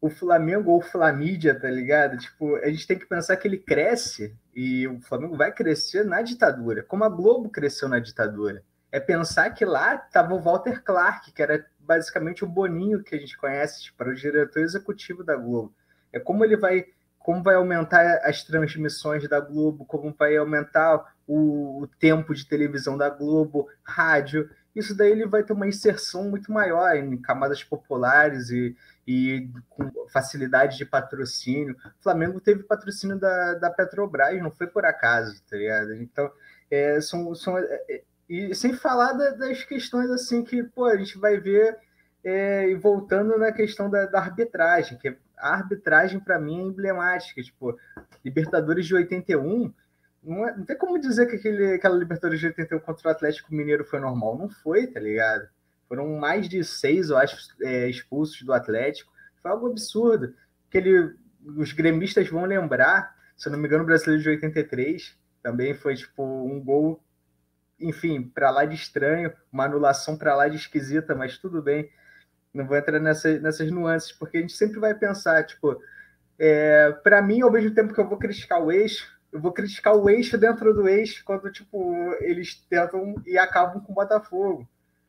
[0.00, 2.18] o Flamengo ou Flamídia, tá ligado?
[2.18, 6.22] Tipo, a gente tem que pensar que ele cresce e o Flamengo vai crescer na
[6.22, 8.64] ditadura, como a Globo cresceu na ditadura.
[8.90, 13.18] É pensar que lá estava o Walter Clark, que era basicamente o Boninho que a
[13.18, 15.72] gente conhece, tipo, para o diretor executivo da Globo.
[16.12, 16.84] É como ele vai,
[17.24, 22.98] como vai aumentar as transmissões da Globo, como vai aumentar o, o tempo de televisão
[22.98, 24.50] da Globo, rádio.
[24.76, 29.90] Isso daí ele vai ter uma inserção muito maior em camadas populares e, e com
[30.12, 31.74] facilidade de patrocínio.
[31.98, 35.94] O Flamengo teve patrocínio da, da Petrobras, não foi por acaso, tá ligado?
[35.94, 36.30] Então,
[36.70, 41.16] é, são, são, é, e sem falar da, das questões assim que pô, a gente
[41.16, 41.78] vai ver
[42.22, 47.42] é, e voltando na questão da, da arbitragem, que a arbitragem para mim é emblemática.
[47.42, 47.78] Tipo,
[48.24, 49.72] Libertadores de 81,
[50.22, 53.54] não, é, não tem como dizer que aquele, aquela Libertadores de 81 contra o Atlético
[53.54, 54.38] Mineiro foi normal.
[54.38, 55.46] Não foi, tá ligado?
[55.86, 59.12] Foram mais de seis, eu acho, é, expulsos do Atlético.
[59.42, 60.34] Foi algo absurdo.
[60.66, 61.14] Aquele,
[61.44, 65.94] os gremistas vão lembrar, se eu não me engano, o brasileiro de 83 também foi
[65.94, 67.04] tipo um gol,
[67.78, 71.90] enfim, para lá de estranho, uma anulação para lá de esquisita, mas tudo bem.
[72.54, 75.76] Não vou entrar nessa, nessas nuances, porque a gente sempre vai pensar, tipo,
[76.38, 79.96] é, para mim, ao mesmo tempo que eu vou criticar o eixo, eu vou criticar
[79.96, 84.68] o eixo dentro do eixo quando, tipo, eles tentam e acabam com o Botafogo.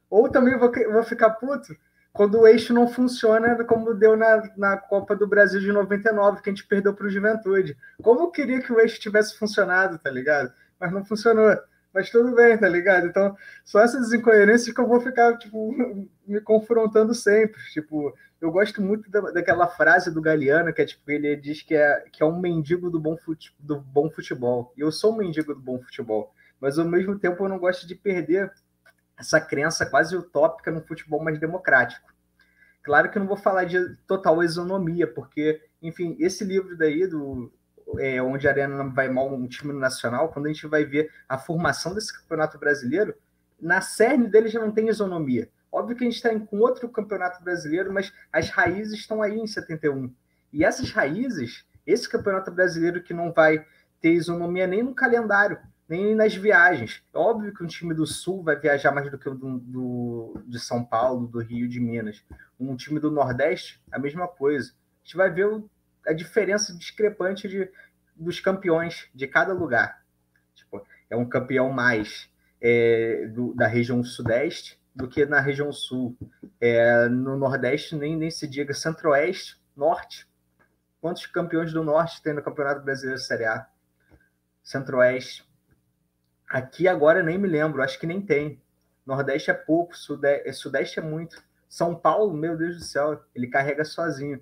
[0.09, 1.75] Ou também vou, vou ficar puto
[2.15, 6.49] quando o eixo não funciona como deu na, na Copa do Brasil de 99, que
[6.49, 7.77] a gente perdeu para o Juventude.
[8.01, 10.51] Como eu queria que o eixo tivesse funcionado, tá ligado?
[10.79, 11.55] Mas não funcionou.
[11.95, 13.07] Mas tudo bem, tá ligado?
[13.07, 15.73] Então, são essas incoerências que eu vou ficar, tipo,
[16.27, 17.61] me confrontando sempre.
[17.71, 21.73] Tipo, eu gosto muito da, daquela frase do Galeano, que é tipo, ele diz que
[21.73, 24.73] é, que é um mendigo do bom, fute, do bom futebol.
[24.75, 26.33] E eu sou um mendigo do bom futebol.
[26.59, 28.51] Mas ao mesmo tempo eu não gosto de perder
[29.17, 32.13] essa crença quase utópica no futebol mais democrático.
[32.83, 37.49] Claro que eu não vou falar de total isonomia, porque, enfim, esse livro daí, do
[37.99, 41.37] é, onde a Arena vai mal um time nacional, quando a gente vai ver a
[41.37, 43.15] formação desse campeonato brasileiro,
[43.59, 45.49] na cerne dele já não tem isonomia.
[45.71, 49.47] Óbvio que a gente está com outro campeonato brasileiro, mas as raízes estão aí em
[49.47, 50.13] 71.
[50.53, 53.65] E essas raízes, esse campeonato brasileiro que não vai
[54.01, 57.03] ter isonomia nem no calendário, nem nas viagens.
[57.13, 60.41] É óbvio que um time do Sul vai viajar mais do que o do, do,
[60.45, 62.23] de São Paulo, do Rio, de Minas.
[62.59, 64.71] Um time do Nordeste, a mesma coisa.
[64.71, 65.69] A gente vai ver o,
[66.07, 67.69] a diferença discrepante de,
[68.15, 70.03] dos campeões de cada lugar.
[70.53, 72.29] Tipo, é um campeão mais
[72.61, 76.17] é, do, da região Sudeste do que na região Sul.
[76.59, 80.27] É, no Nordeste, nem, nem se diga Centro-Oeste, Norte.
[81.01, 83.67] Quantos campeões do Norte tem no Campeonato Brasileiro Série A?
[84.63, 85.45] Centro-Oeste,
[86.47, 88.61] Aqui agora nem me lembro, acho que nem tem.
[89.05, 91.43] Nordeste é pouco, Sudeste, é, Sudeste é muito.
[91.67, 94.41] São Paulo, meu Deus do céu, ele carrega sozinho.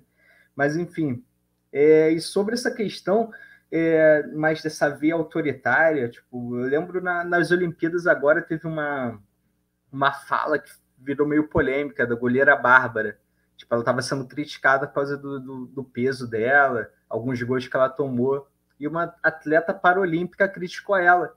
[0.54, 1.24] Mas enfim,
[1.72, 3.30] é, e sobre essa questão
[3.70, 9.20] é, mais dessa via autoritária, tipo, eu lembro na, nas Olimpíadas agora teve uma,
[9.92, 13.18] uma fala que virou meio polêmica da goleira Bárbara.
[13.56, 17.76] Tipo, ela estava sendo criticada por causa do, do, do peso dela, alguns gols que
[17.76, 18.48] ela tomou.
[18.78, 21.34] E uma atleta paralímpica criticou ela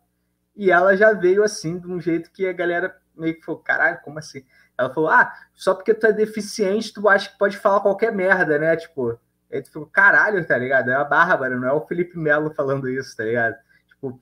[0.57, 4.01] e ela já veio assim, de um jeito que a galera meio que falou: caralho,
[4.03, 4.43] como assim?
[4.75, 8.57] Ela falou: ah, só porque tu é deficiente, tu acha que pode falar qualquer merda,
[8.57, 8.75] né?
[8.75, 9.19] Tipo,
[9.49, 10.89] tu falou: caralho, tá ligado?
[10.89, 13.55] É a Bárbara, não é o Felipe Melo falando isso, tá ligado?
[13.87, 14.21] Tipo,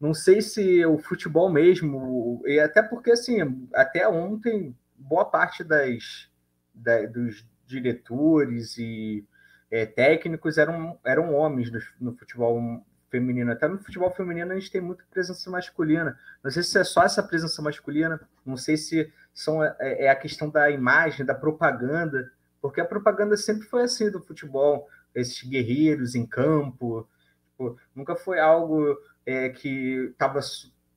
[0.00, 6.28] não sei se o futebol mesmo, e até porque, assim, até ontem, boa parte das,
[6.74, 9.24] da, dos diretores e
[9.70, 13.52] é, técnicos eram, eram homens no, no futebol feminino.
[13.52, 16.18] Até no futebol feminino a gente tem muita presença masculina.
[16.42, 20.16] Não sei se é só essa presença masculina, não sei se são, é, é a
[20.16, 22.30] questão da imagem, da propaganda,
[22.64, 27.06] porque a propaganda sempre foi assim do futebol, esses guerreiros em campo,
[27.50, 28.96] tipo, nunca foi algo
[29.26, 30.40] é, que estava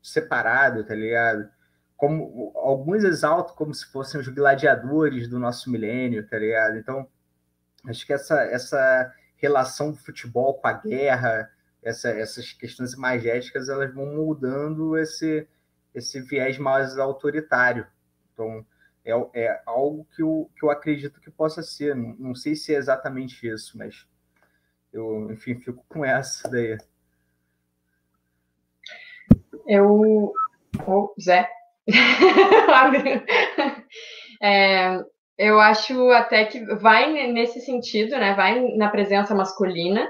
[0.01, 1.49] separado, tá ligado?
[1.97, 6.77] Como alguns exaltam como se fossem os gladiadores do nosso milênio, tá ligado?
[6.77, 7.05] Então,
[7.85, 11.51] acho que essa, essa relação do futebol com a guerra,
[11.83, 15.45] essa, essas questões imagéticas elas vão mudando esse,
[15.93, 17.85] esse viés mais autoritário.
[18.31, 18.65] Então,
[19.07, 21.95] é, é algo que eu, que eu acredito que possa ser.
[21.95, 24.05] Não, não sei se é exatamente isso, mas
[24.91, 26.77] eu, enfim, fico com essa daí.
[29.65, 30.33] Eu.
[30.85, 31.49] Oh, Zé.
[34.41, 34.99] é,
[35.37, 38.33] eu acho até que vai nesse sentido, né?
[38.33, 40.05] Vai na presença masculina,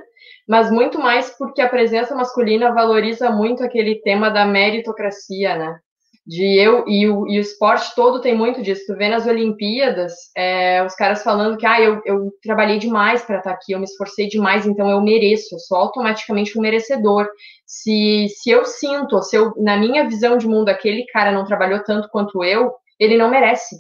[0.48, 5.80] mas muito mais porque a presença masculina valoriza muito aquele tema da meritocracia, né?
[6.28, 8.84] De eu e o, e o esporte todo tem muito disso.
[8.86, 13.38] Tu vê nas Olimpíadas é, os caras falando que ah, eu, eu trabalhei demais para
[13.38, 17.30] estar tá aqui, eu me esforcei demais, então eu mereço, eu sou automaticamente um merecedor.
[17.66, 21.82] Se, se eu sinto, se eu, na minha visão de mundo, aquele cara não trabalhou
[21.84, 23.78] tanto quanto eu, ele não merece.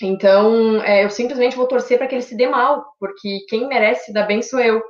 [0.00, 4.12] Então, é, eu simplesmente vou torcer para que ele se dê mal, porque quem merece
[4.12, 4.80] dar bem sou eu.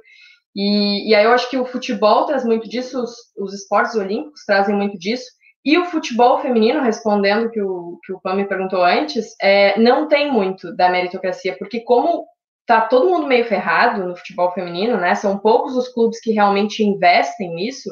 [0.54, 4.44] E, e aí eu acho que o futebol traz muito disso, os, os esportes olímpicos
[4.46, 5.24] trazem muito disso,
[5.64, 10.06] e o futebol feminino, respondendo que o que o Pam me perguntou antes, é, não
[10.08, 12.26] tem muito da meritocracia, porque como
[12.66, 15.14] tá todo mundo meio ferrado no futebol feminino, né?
[15.14, 17.90] São poucos os clubes que realmente investem nisso.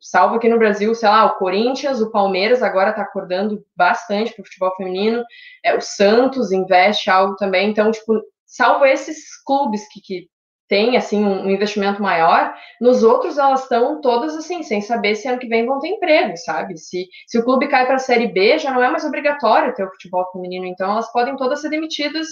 [0.00, 4.42] Salvo aqui no Brasil, sei lá, o Corinthians, o Palmeiras agora está acordando bastante para
[4.42, 5.22] o futebol feminino,
[5.64, 7.70] é, o Santos investe algo também.
[7.70, 8.14] Então, tipo,
[8.46, 10.28] salvo esses clubes que, que
[10.72, 15.38] tem assim um investimento maior, nos outros elas estão todas assim, sem saber se ano
[15.38, 16.78] que vem vão ter emprego, sabe?
[16.78, 19.84] Se, se o clube cai para a Série B, já não é mais obrigatório ter
[19.84, 22.26] o futebol feminino, então elas podem todas ser demitidas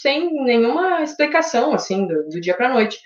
[0.00, 2.98] sem nenhuma explicação, assim, do, do dia para a noite.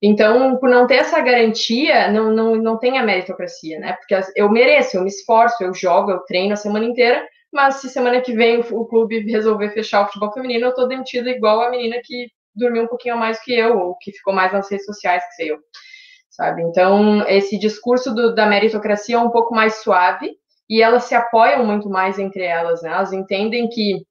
[0.00, 3.98] Então, por não ter essa garantia, não, não, não tem a meritocracia, né?
[3.98, 7.90] Porque eu mereço, eu me esforço, eu jogo, eu treino a semana inteira, mas se
[7.90, 11.60] semana que vem o, o clube resolver fechar o futebol feminino, eu tô demitida igual
[11.60, 14.86] a menina que dormiu um pouquinho mais que eu, ou que ficou mais nas redes
[14.86, 15.58] sociais que eu,
[16.30, 16.62] sabe?
[16.62, 20.32] Então, esse discurso do, da meritocracia é um pouco mais suave,
[20.68, 22.90] e elas se apoiam muito mais entre elas, né?
[22.90, 24.02] Elas entendem que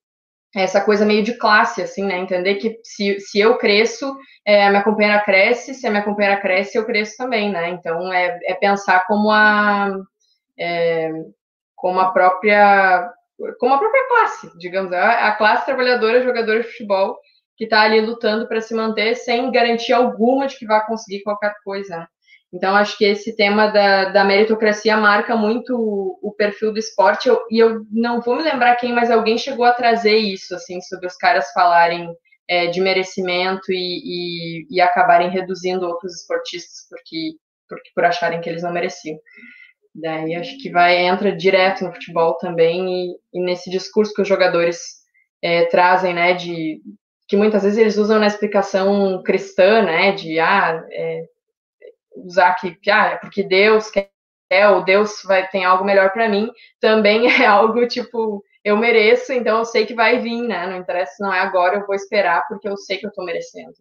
[0.55, 2.17] essa coisa meio de classe, assim, né?
[2.17, 4.15] Entender que se, se eu cresço,
[4.45, 7.69] é, a minha companheira cresce, se a minha companheira cresce, eu cresço também, né?
[7.71, 9.91] Então, é, é pensar como a...
[10.57, 11.11] É,
[11.85, 13.11] como a própria
[13.59, 17.19] como a própria classe, digamos, a, a classe trabalhadora jogadora de futebol
[17.55, 21.53] que está ali lutando para se manter sem garantia alguma de que vai conseguir qualquer
[21.63, 21.97] coisa.
[21.97, 22.07] Né?
[22.53, 27.27] Então, acho que esse tema da, da meritocracia marca muito o, o perfil do esporte.
[27.27, 30.79] Eu, e eu não vou me lembrar quem, mas alguém chegou a trazer isso, assim,
[30.81, 32.15] sobre os caras falarem
[32.47, 37.33] é, de merecimento e, e, e, acabarem reduzindo outros esportistas porque,
[37.67, 39.17] porque por acharem que eles não mereciam.
[39.93, 44.27] Daí acho que vai entra direto no futebol também e, e nesse discurso que os
[44.27, 44.77] jogadores
[45.41, 46.81] é, trazem, né, de
[47.27, 51.25] que muitas vezes eles usam na explicação cristã, né, de ah, é,
[52.15, 54.09] usar que ah, é porque Deus quer
[54.71, 59.59] ou Deus vai tem algo melhor para mim, também é algo tipo eu mereço, então
[59.59, 60.65] eu sei que vai vir, né?
[60.65, 63.71] Não interessa, não é agora, eu vou esperar porque eu sei que eu estou merecendo.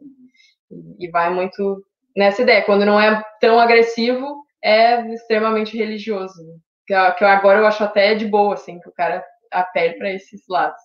[0.99, 1.83] E vai muito
[2.15, 2.63] nessa ideia.
[2.65, 6.35] Quando não é tão agressivo, é extremamente religioso.
[6.87, 10.43] Que, que agora eu acho até de boa, assim, que o cara apele para esses
[10.51, 10.81] lados.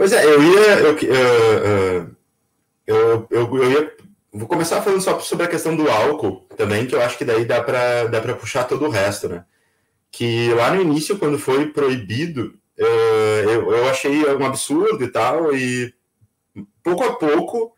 [0.00, 0.78] Pois é, eu ia.
[0.78, 2.16] Eu, eu,
[2.86, 3.92] eu, eu, eu ia.
[4.32, 7.44] Vou começar falando só sobre a questão do álcool também, que eu acho que daí
[7.44, 9.44] dá para dá puxar todo o resto, né?
[10.10, 15.92] Que lá no início, quando foi proibido, eu, eu achei um absurdo e tal, e
[16.82, 17.74] pouco a pouco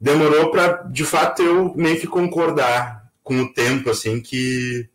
[0.00, 4.88] demorou para, de fato, eu meio que concordar com o tempo, assim, que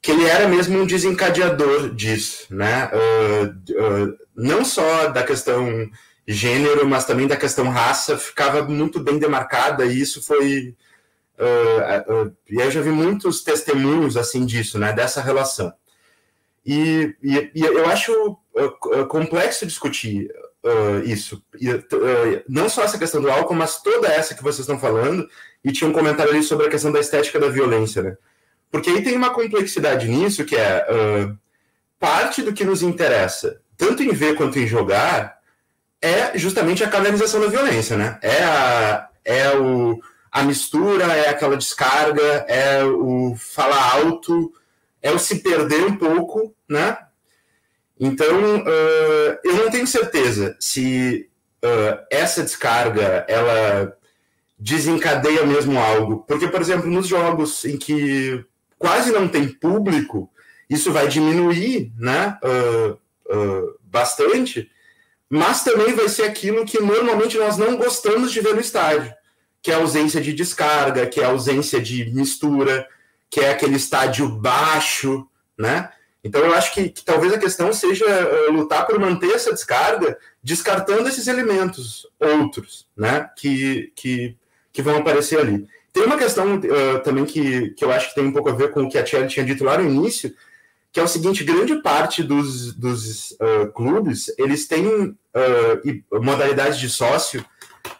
[0.00, 2.88] que ele era mesmo um desencadeador disso, né?
[2.94, 5.90] Uh, uh, não só da questão
[6.26, 10.74] gênero, mas também da questão raça, ficava muito bem demarcada e isso foi
[11.38, 14.92] uh, e eu já vi muitos testemunhos assim disso, né?
[14.92, 15.72] Dessa relação.
[16.64, 18.36] E, e, e eu acho
[19.08, 20.28] complexo discutir
[21.04, 21.40] isso.
[21.60, 21.68] E,
[22.48, 25.28] não só essa questão do álcool, mas toda essa que vocês estão falando.
[25.64, 28.16] E tinha um comentário ali sobre a questão da estética da violência, né?
[28.70, 31.38] Porque aí tem uma complexidade nisso que é uh,
[31.98, 35.38] parte do que nos interessa, tanto em ver quanto em jogar,
[36.00, 38.18] é justamente a canalização da violência, né?
[38.22, 40.00] É a, é o,
[40.30, 44.52] a mistura, é aquela descarga, é o falar alto,
[45.02, 46.96] é o se perder um pouco, né?
[47.98, 51.30] Então, uh, eu não tenho certeza se
[51.64, 53.96] uh, essa descarga, ela
[54.58, 56.24] desencadeia mesmo algo.
[56.28, 58.44] Porque, por exemplo, nos jogos em que
[58.78, 60.30] quase não tem público,
[60.68, 62.98] isso vai diminuir né, uh,
[63.30, 64.70] uh, bastante,
[65.28, 69.12] mas também vai ser aquilo que normalmente nós não gostamos de ver no estádio,
[69.62, 72.86] que é a ausência de descarga, que é a ausência de mistura,
[73.28, 75.26] que é aquele estádio baixo,
[75.58, 75.90] né?
[76.26, 80.18] Então, eu acho que, que talvez a questão seja uh, lutar por manter essa descarga,
[80.42, 84.36] descartando esses elementos outros, né, que, que,
[84.72, 85.68] que vão aparecer ali.
[85.92, 88.72] Tem uma questão uh, também que, que eu acho que tem um pouco a ver
[88.72, 90.34] com o que a Tia tinha dito lá no início,
[90.96, 95.14] que é o seguinte: grande parte dos, dos uh, clubes eles têm
[96.10, 97.44] modalidades de sócio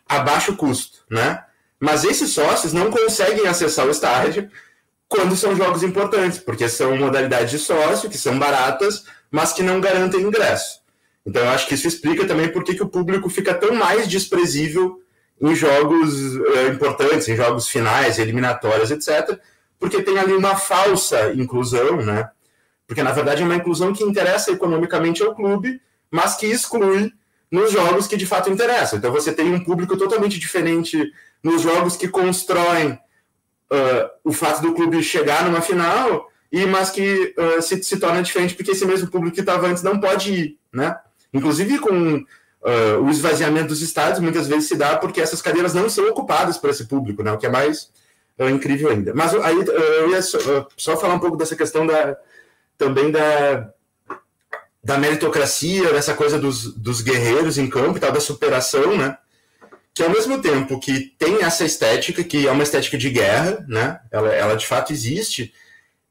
[0.08, 1.44] a baixo custo, né?
[1.78, 4.48] Mas esses sócios não conseguem acessar o estádio
[5.06, 9.78] quando são jogos importantes, porque são modalidades de sócio, que são baratas, mas que não
[9.78, 10.80] garantem ingresso.
[11.26, 15.02] Então, eu acho que isso explica também por que o público fica tão mais desprezível
[15.38, 19.38] em jogos uh, importantes, em jogos finais, eliminatórias, etc.,
[19.78, 22.30] porque tem ali uma falsa inclusão, né?
[22.86, 25.80] Porque, na verdade, é uma inclusão que interessa economicamente ao clube,
[26.10, 27.12] mas que exclui
[27.50, 28.98] nos jogos que de fato interessam.
[28.98, 31.12] Então, você tem um público totalmente diferente
[31.42, 32.98] nos jogos que constroem
[33.70, 38.22] uh, o fato do clube chegar numa final, e mas que uh, se, se torna
[38.22, 40.96] diferente porque esse mesmo público que estava antes não pode ir, né?
[41.32, 45.88] Inclusive com uh, o esvaziamento dos estádios, muitas vezes se dá porque essas cadeiras não
[45.88, 47.32] são ocupadas por esse público, né?
[47.32, 47.90] O que é mais
[48.38, 49.14] incrível ainda.
[49.14, 52.14] Mas aí eu ia só, só, falar um pouco dessa questão da
[52.78, 53.70] também da
[54.82, 59.18] da meritocracia, dessa coisa dos, dos guerreiros em campo e tal, da superação, né?
[59.96, 63.98] que ao mesmo tempo que tem essa estética, que é uma estética de guerra, né?
[64.10, 65.54] Ela, ela de fato existe.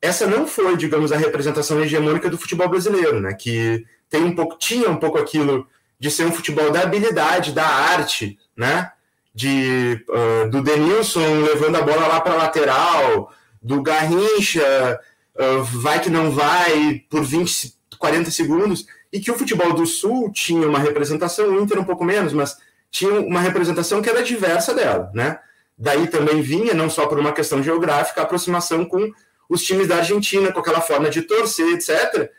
[0.02, 3.36] Essa não foi, digamos, a representação hegemônica do futebol brasileiro, né?
[3.36, 5.68] Que tem um pouco, tinha um pouco aquilo
[6.00, 8.92] de ser um futebol da habilidade, da arte, né?
[9.36, 15.00] De, uh, do Denilson levando a bola lá para lateral, do Garrincha,
[15.36, 20.32] uh, vai que não vai, por 20, 40 segundos, e que o futebol do Sul
[20.32, 22.58] tinha uma representação, o Inter um pouco menos, mas
[22.92, 25.40] tinha uma representação que era diversa dela, né?
[25.78, 29.12] Daí também vinha, não só por uma questão geográfica, a aproximação com
[29.50, 32.32] os times da Argentina, com aquela forma de torcer, etc.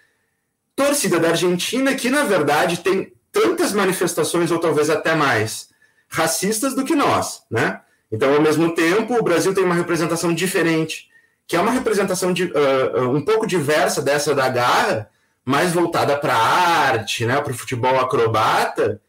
[0.74, 5.68] Torcida da Argentina que, na verdade, tem tantas manifestações, ou talvez até mais,
[6.09, 7.80] racistas do que nós, né?
[8.11, 11.09] Então, ao mesmo tempo, o Brasil tem uma representação diferente,
[11.47, 15.09] que é uma representação de, uh, um pouco diversa dessa da Garra,
[15.44, 19.01] mais voltada para a arte, né, para o futebol acrobata,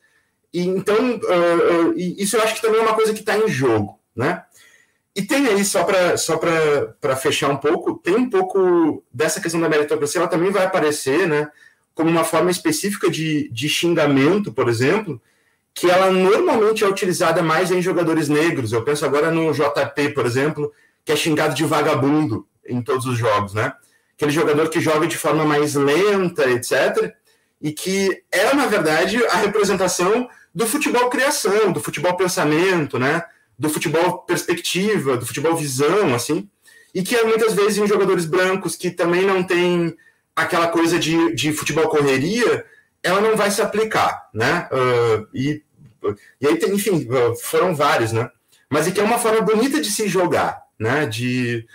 [0.53, 3.47] e, então, uh, uh, isso eu acho que também é uma coisa que está em
[3.47, 4.43] jogo, né?
[5.15, 6.39] E tem aí, só para só
[7.19, 11.49] fechar um pouco, tem um pouco dessa questão da meritocracia, ela também vai aparecer, né,
[11.95, 15.19] como uma forma específica de, de xingamento, por exemplo,
[15.73, 18.71] que ela normalmente é utilizada mais em jogadores negros.
[18.71, 20.71] Eu penso agora no JP, por exemplo,
[21.07, 23.73] que é xingado de vagabundo em todos os jogos, né?
[24.15, 27.15] Aquele jogador que joga de forma mais lenta, etc
[27.61, 33.23] e que é, na verdade, a representação do futebol criação, do futebol pensamento, né?
[33.57, 36.47] do futebol perspectiva, do futebol visão, assim,
[36.93, 39.95] e que é muitas vezes em jogadores brancos que também não tem
[40.35, 42.63] aquela coisa de, de futebol correria,
[43.01, 44.69] ela não vai se aplicar, né?
[44.71, 45.63] Uh, e,
[46.39, 47.07] e aí, tem, enfim,
[47.41, 48.29] foram vários, né?
[48.69, 51.05] Mas e que é uma forma bonita de se jogar, né?
[51.05, 51.65] De,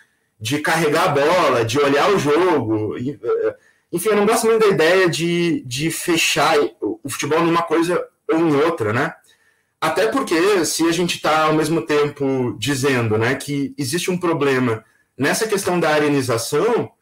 [0.40, 2.96] de carregar a bola, de olhar o jogo.
[2.98, 3.55] E, uh,
[3.92, 8.38] enfim, eu não gosto muito da ideia de, de fechar o futebol numa coisa ou
[8.38, 9.14] em outra, né?
[9.82, 14.84] Até porque, se a gente está ao mesmo tempo dizendo né, que existe um problema
[15.18, 16.92] nessa questão da arenização,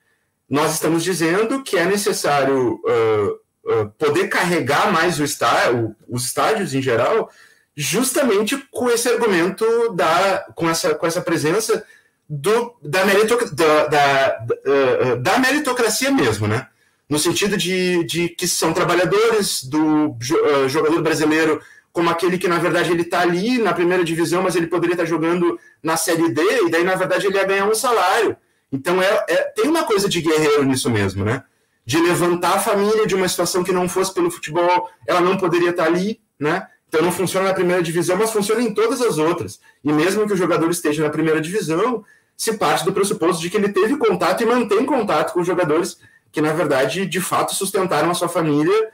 [0.49, 6.75] nós estamos dizendo que é necessário uh, uh, poder carregar mais o estádio, os estádios
[6.75, 7.31] em geral,
[7.77, 11.85] justamente com esse argumento da, com, essa, com essa presença
[12.29, 16.67] do, da, meritoc, da, da, uh, da meritocracia mesmo, né?
[17.11, 21.61] no sentido de, de que são trabalhadores do uh, jogador brasileiro
[21.93, 25.03] como aquele que, na verdade, ele está ali na primeira divisão, mas ele poderia estar
[25.03, 28.37] tá jogando na Série D, e daí, na verdade, ele ia ganhar um salário.
[28.71, 31.43] Então, é, é, tem uma coisa de guerreiro nisso mesmo, né?
[31.85, 35.71] De levantar a família de uma situação que não fosse pelo futebol, ela não poderia
[35.71, 36.65] estar tá ali, né?
[36.91, 39.61] Então, não funciona na primeira divisão, mas funciona em todas as outras.
[39.85, 42.05] E mesmo que o jogador esteja na primeira divisão,
[42.37, 45.99] se parte do pressuposto de que ele teve contato e mantém contato com os jogadores
[46.33, 48.91] que na verdade de fato sustentaram a sua família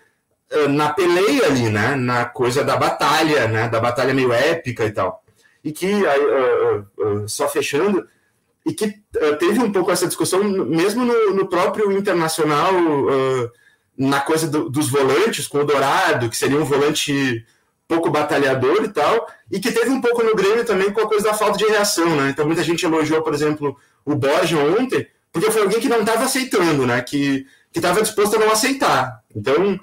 [0.53, 1.95] uh, na peleia ali, né?
[1.95, 3.67] Na coisa da batalha, né?
[3.67, 5.25] Da batalha meio épica e tal.
[5.65, 8.07] E que, uh, uh, só fechando,
[8.65, 8.95] e que
[9.39, 12.73] teve um pouco essa discussão mesmo no, no próprio internacional,
[13.97, 17.47] na coisa do, dos volantes, com o Dourado, que seria um volante
[17.89, 21.29] pouco batalhador e tal, e que teve um pouco no Grêmio também com a coisa
[21.29, 22.31] da falta de reação, né?
[22.31, 26.25] Então muita gente elogiou, por exemplo, o Borja ontem, porque foi alguém que não estava
[26.25, 27.01] aceitando, né?
[27.03, 29.23] Que estava disposto a não aceitar.
[29.35, 29.79] Então,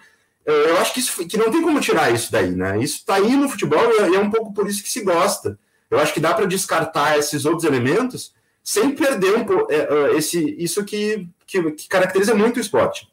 [0.45, 2.77] eu acho que, isso, que não tem como tirar isso daí, né?
[2.79, 3.79] Isso está aí no futebol
[4.09, 5.57] e é um pouco por isso que se gosta.
[5.89, 8.33] Eu acho que dá para descartar esses outros elementos
[8.63, 13.07] sem perder um pouco é, esse, isso que, que, que caracteriza muito o esporte.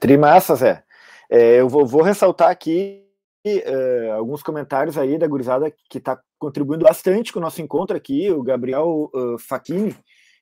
[0.00, 0.83] Trimassa, Zé.
[1.30, 3.04] É, eu vou, vou, ressaltar aqui
[3.44, 8.30] é, alguns comentários aí da gurizada que está contribuindo bastante com o nosso encontro aqui.
[8.30, 9.36] O Gabriel uh,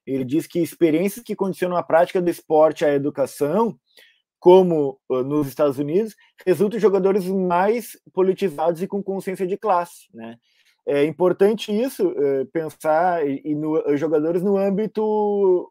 [0.07, 3.78] ele diz que experiências que condicionam a prática do esporte à educação,
[4.41, 10.09] como uh, nos Estados Unidos, resultam em jogadores mais politizados e com consciência de classe,
[10.12, 10.37] né?
[10.85, 15.70] É importante isso, uh, pensar e no, jogadores no âmbito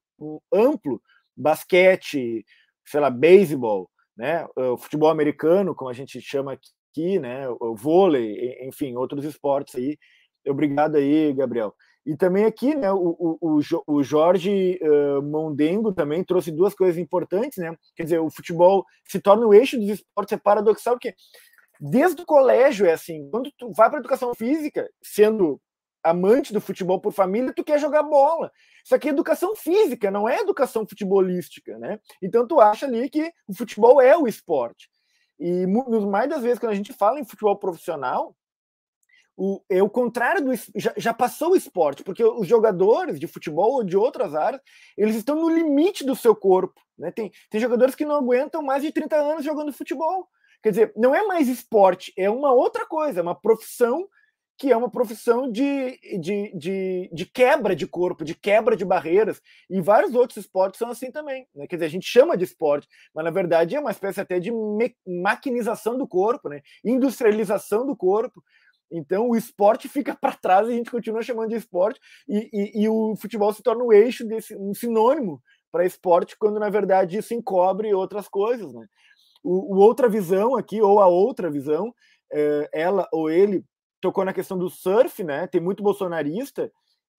[0.53, 1.01] amplo,
[1.35, 2.45] basquete,
[2.85, 3.89] sei lá, beisebol,
[4.21, 9.73] né, o futebol americano, como a gente chama aqui, né, o vôlei, enfim, outros esportes
[9.73, 9.97] aí.
[10.47, 11.73] Obrigado aí, Gabriel.
[12.05, 17.57] E também aqui, né, o, o, o Jorge uh, Mondengo também trouxe duas coisas importantes,
[17.57, 17.75] né?
[17.95, 21.15] Quer dizer, o futebol se torna o eixo dos esportes, é paradoxal, porque
[21.79, 25.59] desde o colégio é assim, quando tu vai para educação física, sendo
[26.03, 28.51] amante do futebol por família, tu quer jogar bola.
[28.83, 31.99] Isso aqui é educação física, não é educação futebolística, né?
[32.21, 34.89] Então tu acha ali que o futebol é o esporte.
[35.39, 38.35] E mais das vezes quando a gente fala em futebol profissional,
[39.37, 43.73] o, é o contrário do já, já, passou o esporte, porque os jogadores de futebol
[43.73, 44.61] ou de outras áreas,
[44.97, 47.11] eles estão no limite do seu corpo, né?
[47.11, 50.27] Tem, tem jogadores que não aguentam mais de 30 anos jogando futebol.
[50.61, 54.07] Quer dizer, não é mais esporte, é uma outra coisa, é uma profissão
[54.61, 59.41] que é uma profissão de, de, de, de, quebra de corpo, de quebra de barreiras,
[59.67, 61.47] e vários outros esportes são assim também.
[61.55, 61.65] Né?
[61.65, 64.51] Quer dizer, a gente chama de esporte, mas na verdade é uma espécie até de
[65.03, 66.61] maquinização do corpo, né?
[66.85, 68.43] industrialização do corpo.
[68.91, 71.99] Então o esporte fica para trás e a gente continua chamando de esporte,
[72.29, 75.41] e, e, e o futebol se torna um eixo, desse, um sinônimo
[75.71, 78.71] para esporte, quando na verdade isso encobre outras coisas.
[78.71, 78.85] Né?
[79.43, 81.91] O, o outra visão aqui, ou a outra visão,
[82.31, 83.65] é, ela ou ele
[84.01, 85.47] tocou na questão do surf, né?
[85.47, 86.71] Tem muito bolsonarista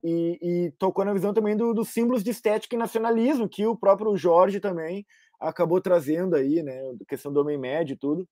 [0.02, 3.76] e, e tocou na visão também dos do símbolos de estética e nacionalismo que o
[3.76, 5.06] próprio Jorge também
[5.40, 6.80] acabou trazendo aí, né?
[7.00, 8.28] A questão do homem médio e tudo.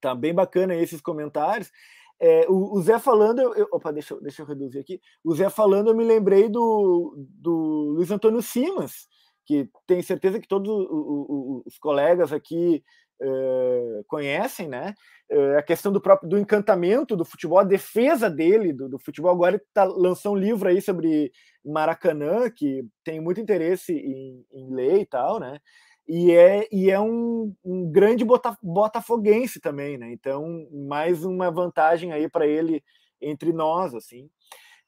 [0.00, 1.70] Tá bem bacana esses comentários.
[2.18, 5.00] É, o, o, Zé falando, eu, opa, deixa, deixa eu reduzir aqui.
[5.22, 9.06] O Zé falando, eu me lembrei do, do Luiz Antônio Simas,
[9.44, 12.82] que tenho certeza que todos os, os colegas aqui
[13.22, 14.94] uh, conhecem, né?
[15.30, 19.32] Uh, a questão do próprio do encantamento do futebol, a defesa dele do, do futebol.
[19.32, 21.32] Agora ele tá, lançou um livro aí sobre
[21.64, 25.58] Maracanã, que tem muito interesse em, em ler e tal, né?
[26.08, 30.12] E é, e é um, um grande bota, botafoguense também, né?
[30.12, 32.82] Então, mais uma vantagem aí para ele
[33.20, 34.30] entre nós, assim.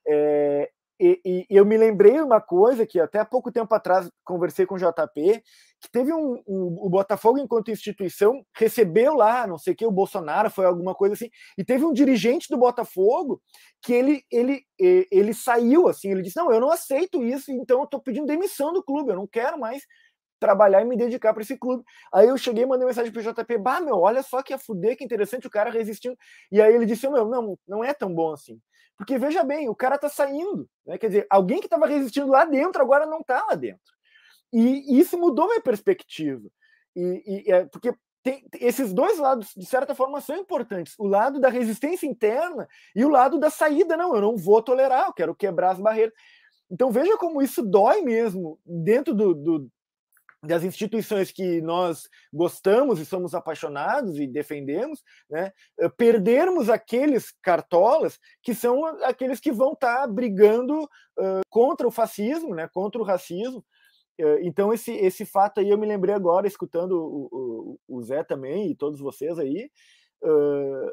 [0.06, 0.70] É,
[1.00, 4.74] e, e, eu me lembrei uma coisa que até há pouco tempo atrás conversei com
[4.74, 5.42] o JP,
[5.80, 9.92] que teve um, um, o Botafogo enquanto instituição recebeu lá, não sei o que, o
[9.92, 13.40] Bolsonaro foi alguma coisa assim, e teve um dirigente do Botafogo
[13.80, 17.84] que ele ele ele saiu assim, ele disse não, eu não aceito isso, então eu
[17.84, 19.82] estou pedindo demissão do clube, eu não quero mais
[20.38, 21.82] trabalhar e me dedicar para esse clube.
[22.12, 25.04] Aí eu cheguei mandei mensagem pro JP, bah, meu, olha só que a fuder, que
[25.04, 26.16] interessante o cara resistindo.
[26.50, 28.60] E aí ele disse, meu, não, não é tão bom assim.
[28.96, 30.68] Porque veja bem, o cara está saindo.
[30.86, 30.98] Né?
[30.98, 33.97] Quer dizer, alguém que estava resistindo lá dentro agora não está lá dentro.
[34.52, 36.48] E, isso mudou minha perspectiva.
[36.96, 37.92] E, e é, porque
[38.22, 40.94] tem, esses dois lados, de certa forma, são importantes.
[40.98, 43.96] O lado da resistência interna e o lado da saída.
[43.96, 46.12] Não, eu não vou tolerar, eu quero quebrar as barreiras.
[46.70, 49.70] Então veja como isso dói mesmo dentro do, do,
[50.42, 58.18] das instituições que nós gostamos e somos apaixonados e defendemos, né, eh, perdermos aqueles cartolas
[58.42, 63.04] que são aqueles que vão estar tá brigando uh, contra o fascismo, né, contra o
[63.04, 63.64] racismo.
[64.20, 68.24] Uh, então, esse, esse fato aí eu me lembrei agora, escutando o, o, o Zé
[68.24, 69.70] também e todos vocês aí.
[70.22, 70.90] Uh,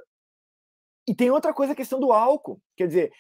[1.08, 2.60] e tem outra coisa, a questão do álcool.
[2.76, 3.12] Quer dizer,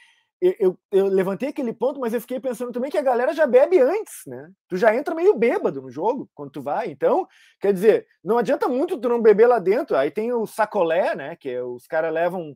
[0.41, 3.79] eu, eu, levantei aquele ponto, mas eu fiquei pensando também que a galera já bebe
[3.79, 4.51] antes, né?
[4.67, 6.89] Tu já entra meio bêbado no jogo quando tu vai.
[6.89, 7.27] Então,
[7.59, 9.95] quer dizer, não adianta muito tu não beber lá dentro.
[9.95, 11.35] Aí tem o sacolé, né?
[11.35, 12.55] Que é, os caras levam.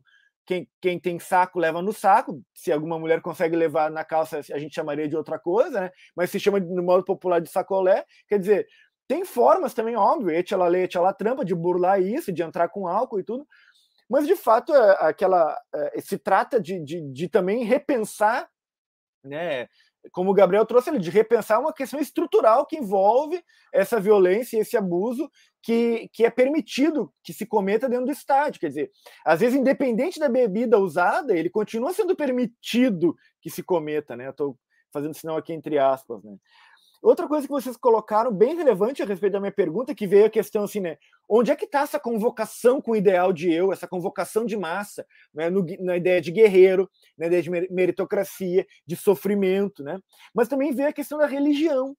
[0.50, 2.42] Quem, quem tem saco leva no saco.
[2.52, 5.90] Se alguma mulher consegue levar na calça, a gente chamaria de outra coisa, né?
[6.16, 8.04] Mas se chama no modo popular de sacolé.
[8.26, 8.66] Quer dizer,
[9.06, 13.20] tem formas também, óbvio, etchala lei, etchala trampa, de burlar isso, de entrar com álcool
[13.20, 13.46] e tudo.
[14.08, 18.50] Mas, de fato, é aquela é, se trata de, de, de, também repensar,
[19.22, 19.68] né,
[20.10, 23.40] como o Gabriel trouxe ali, de repensar uma questão estrutural que envolve
[23.72, 25.30] essa violência esse abuso
[25.62, 28.60] que, que é permitido que se cometa dentro do estádio.
[28.60, 28.90] Quer dizer,
[29.24, 34.30] às vezes, independente da bebida usada, ele continua sendo permitido que se cometa, né?
[34.30, 34.58] Estou
[34.92, 36.36] fazendo sinal aqui entre aspas, né?
[37.02, 40.30] outra coisa que vocês colocaram bem relevante a respeito da minha pergunta, que veio a
[40.30, 40.98] questão assim, né?
[41.28, 45.06] Onde é que está essa convocação com o ideal de eu, essa convocação de massa,
[45.32, 45.48] né?
[45.48, 49.98] No, na ideia de guerreiro, na ideia de meritocracia, de sofrimento, né?
[50.34, 51.96] Mas também veio a questão da religião.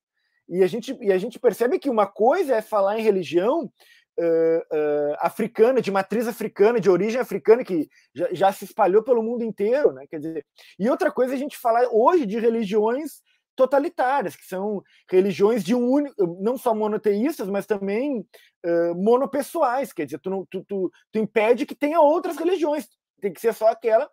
[0.52, 3.72] E a gente, e a gente percebe que uma coisa é falar em religião
[4.20, 9.24] uh, uh, africana, de matriz africana, de origem africana, que já, já, se espalhou pelo
[9.24, 10.06] mundo inteiro, né?
[10.10, 10.45] Quer dizer,
[10.78, 13.22] e outra coisa é a gente falar hoje de religiões
[13.56, 20.06] totalitárias, que são religiões de um único, não só monoteístas, mas também uh, monopessoais, quer
[20.06, 22.88] dizer, tu, não, tu, tu, tu, impede que tenha outras religiões,
[23.22, 24.10] tem que ser só aquela,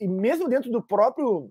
[0.00, 1.48] e mesmo dentro do próprio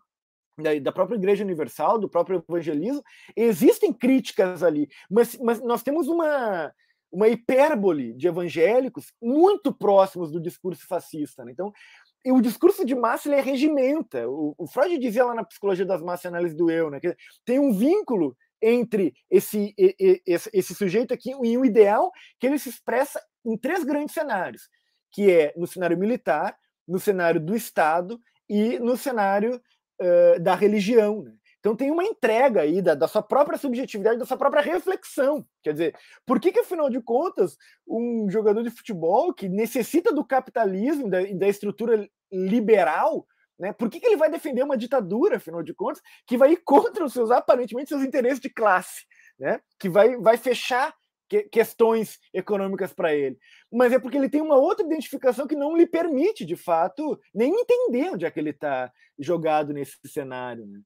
[0.81, 3.03] da, própria Igreja Universal, do próprio evangelismo,
[3.35, 6.73] existem críticas ali, mas, mas nós temos uma
[7.11, 11.43] uma hipérbole de evangélicos muito próximos do discurso fascista.
[11.45, 11.51] Né?
[11.51, 11.71] Então,
[12.25, 14.27] o discurso de massa ele é regimenta.
[14.27, 16.99] O, o, Freud dizia lá na psicologia das massas, análise do eu, né?
[16.99, 22.59] que tem um vínculo entre esse, esse, esse sujeito aqui e o ideal que ele
[22.59, 24.63] se expressa em três grandes cenários,
[25.11, 29.61] que é no cenário militar, no cenário do Estado e no cenário
[30.41, 31.23] da religião.
[31.23, 31.33] Né?
[31.59, 35.45] Então tem uma entrega aí da, da, sua própria subjetividade, da sua própria reflexão.
[35.61, 35.95] Quer dizer,
[36.25, 41.19] por que, que, afinal de contas, um jogador de futebol que necessita do capitalismo da,
[41.23, 43.27] da, estrutura liberal,
[43.59, 46.57] né, por que, que ele vai defender uma ditadura, afinal de contas, que vai ir
[46.63, 49.05] contra os seus, aparentemente, seus interesses de classe,
[49.37, 50.93] né, que vai, vai fechar
[51.30, 53.38] que, questões econômicas para ele?
[53.71, 57.53] Mas é porque ele tem uma outra identificação que não lhe permite, de fato, nem
[57.53, 60.65] entender onde é que ele está jogado nesse cenário.
[60.65, 60.80] Né?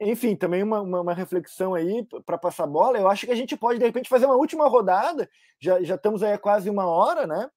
[0.00, 2.98] enfim, também uma, uma, uma reflexão aí para passar bola.
[2.98, 5.28] Eu acho que a gente pode, de repente, fazer uma última rodada.
[5.60, 7.50] Já, já estamos aí há quase uma hora, né?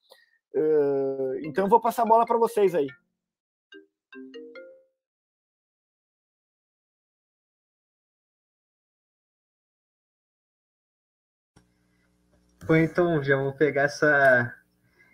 [0.53, 2.87] Uh, então, vou passar a bola para vocês aí.
[12.65, 14.55] Bom, então, já vou pegar essa,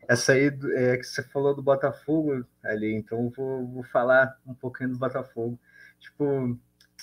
[0.07, 4.91] essa aí é, que você falou do Botafogo ali, então vou, vou falar um pouquinho
[4.91, 5.59] do Botafogo.
[5.99, 6.55] Tipo,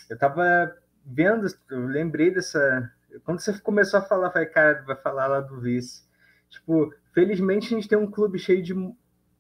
[0.08, 0.72] eu tava
[1.04, 2.92] vendo, eu lembrei dessa.
[3.24, 6.04] Quando você começou a falar, falei, cara, vai falar lá do vice.
[6.48, 8.72] Tipo, felizmente a gente tem um clube cheio de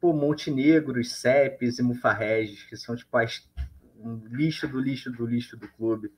[0.00, 3.48] pô, Montenegros, Cepes e Mufarreges, que são tipo as,
[4.00, 6.12] um lixo do lixo do lixo do clube.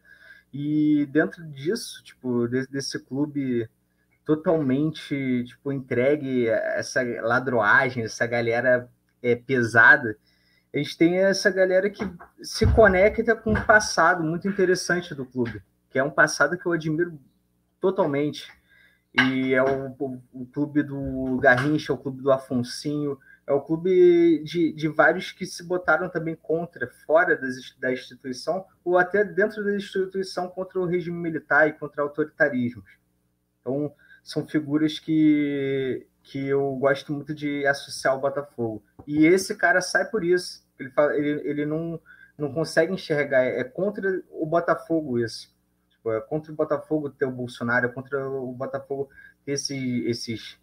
[0.51, 3.69] E dentro disso, tipo, desse, desse clube
[4.29, 8.87] totalmente tipo entregue essa ladroagem, essa galera
[9.23, 10.19] é, pesada,
[10.73, 12.05] a gente tem essa galera que
[12.43, 16.73] se conecta com um passado muito interessante do clube, que é um passado que eu
[16.73, 17.19] admiro
[17.81, 18.53] totalmente.
[19.19, 23.63] E é o, o, o clube do Garrincha, é o clube do Afonsinho, é o
[23.63, 29.25] clube de, de vários que se botaram também contra, fora das, da instituição, ou até
[29.25, 32.91] dentro da instituição contra o regime militar e contra autoritarismos.
[33.63, 33.91] Então,
[34.29, 38.85] são figuras que, que eu gosto muito de associar ao Botafogo.
[39.07, 40.63] E esse cara sai por isso.
[40.79, 41.99] Ele, ele, ele não,
[42.37, 43.43] não consegue enxergar.
[43.45, 45.51] É contra o Botafogo isso.
[45.89, 49.09] Tipo, é contra o Botafogo ter o Bolsonaro, é contra o Botafogo
[49.47, 50.59] ter esse, esses,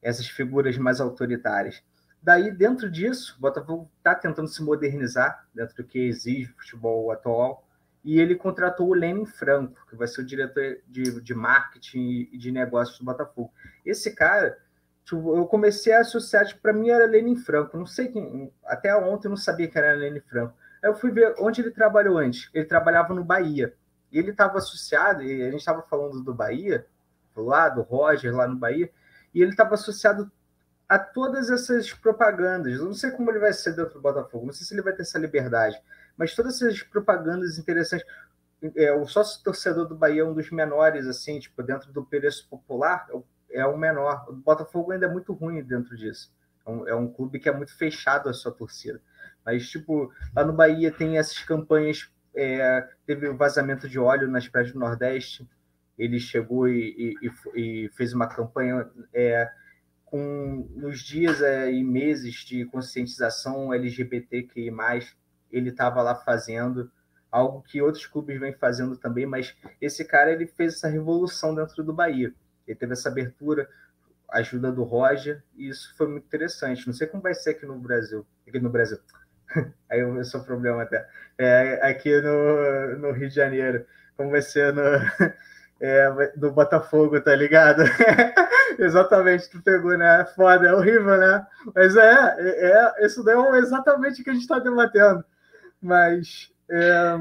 [0.00, 1.82] essas figuras mais autoritárias.
[2.22, 7.12] Daí, dentro disso, o Botafogo está tentando se modernizar dentro do que exige o futebol
[7.12, 7.68] atual.
[8.02, 12.38] E ele contratou o Lenin Franco, que vai ser o diretor de, de marketing e
[12.38, 13.52] de negócios do Botafogo.
[13.84, 14.56] Esse cara
[15.10, 17.76] Tipo, eu comecei a associar, tipo, para mim era Lenin Franco.
[17.76, 20.54] Não sei quem, até ontem eu não sabia que era Lenin Franco.
[20.80, 22.48] Aí eu fui ver onde ele trabalhou antes.
[22.54, 23.74] Ele trabalhava no Bahia.
[24.12, 26.86] E ele estava associado, e a gente estava falando do Bahia,
[27.36, 28.90] lá do Roger, lá no Bahia,
[29.34, 30.30] e ele estava associado
[30.88, 32.74] a todas essas propagandas.
[32.74, 34.92] Eu não sei como ele vai ser dentro do Botafogo, não sei se ele vai
[34.92, 35.80] ter essa liberdade,
[36.20, 38.06] mas todas essas propagandas interessantes.
[38.76, 42.46] É, o sócio torcedor do Bahia é um dos menores, assim, tipo, dentro do preço
[42.46, 43.08] popular,
[43.50, 44.26] é o é menor.
[44.28, 46.30] O Botafogo ainda é muito ruim dentro disso.
[46.66, 49.00] É um, é um clube que é muito fechado a sua torcida.
[49.46, 52.10] Mas, tipo, lá no Bahia tem essas campanhas.
[52.34, 55.48] É, teve o vazamento de óleo nas praias do Nordeste.
[55.98, 59.50] Ele chegou e, e, e fez uma campanha é,
[60.04, 64.70] com nos dias é, e meses de conscientização LGBTQI+,
[65.50, 66.90] ele estava lá fazendo
[67.30, 71.82] algo que outros clubes vêm fazendo também, mas esse cara ele fez essa revolução dentro
[71.84, 72.34] do Bahia.
[72.66, 73.68] Ele teve essa abertura,
[74.28, 76.86] ajuda do Roger, e isso foi muito interessante.
[76.86, 78.26] Não sei como vai ser aqui no Brasil.
[78.46, 78.98] Aqui no Brasil.
[79.90, 81.08] Aí eu sou problema até.
[81.38, 83.84] É, aqui no, no Rio de Janeiro.
[84.16, 84.82] Como vai ser no,
[85.80, 87.82] é, no Botafogo, tá ligado?
[88.78, 90.24] exatamente, tu pegou, né?
[90.36, 91.46] Foda, é horrível, né?
[91.74, 95.24] Mas é, é, é isso daí é exatamente o que a gente está debatendo.
[95.80, 96.52] Mas.
[96.70, 97.16] É,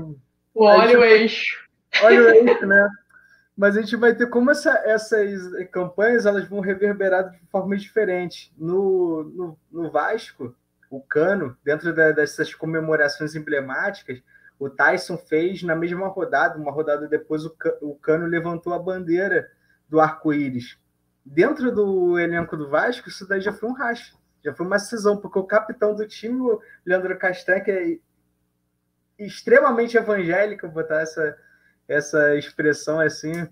[1.00, 1.68] o eixo.
[2.04, 2.90] Olha o eixo, né?
[3.56, 8.54] Mas a gente vai ter como essa, essas campanhas elas vão reverberar de forma diferente.
[8.58, 10.56] No, no, no Vasco,
[10.90, 14.22] o Cano, dentro da, dessas comemorações emblemáticas,
[14.58, 19.50] o Tyson fez na mesma rodada, uma rodada depois, o, o Cano levantou a bandeira
[19.88, 20.78] do arco-íris.
[21.26, 25.18] Dentro do elenco do Vasco, isso daí já foi um racha, já foi uma cisão,
[25.18, 28.00] porque o capitão do time, o Leandro Castanha, que é
[29.20, 31.38] extremamente evangélico, botar essa,
[31.88, 33.48] essa expressão assim.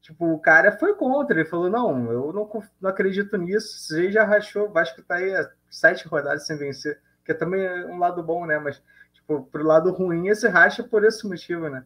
[0.00, 2.50] Tipo, o cara foi contra, ele falou: não, eu não,
[2.80, 3.78] não acredito nisso.
[3.78, 5.32] Você já rachou, o Vasco tá aí
[5.70, 8.58] sete rodadas sem vencer, que é também um lado bom, né?
[8.58, 11.84] Mas, tipo, pro lado ruim, esse racha por esse motivo, né?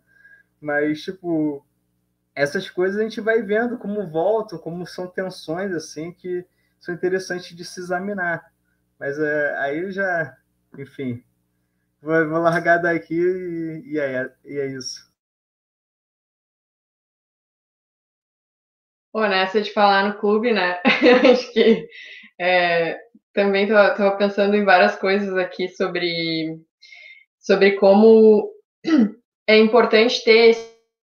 [0.60, 1.64] Mas, tipo,
[2.34, 6.44] essas coisas a gente vai vendo como voltam, como são tensões, assim, que
[6.80, 8.52] são interessantes de se examinar.
[8.98, 10.36] Mas é, aí já,
[10.76, 11.22] enfim,
[12.00, 15.08] vou, vou largar daqui e, e, é, e é isso.
[19.12, 20.80] Pô, nessa de falar no clube, né?
[21.32, 21.88] Acho que
[22.38, 22.98] é,
[23.32, 26.60] também estava pensando em várias coisas aqui sobre,
[27.40, 28.50] sobre como
[29.48, 30.56] é importante ter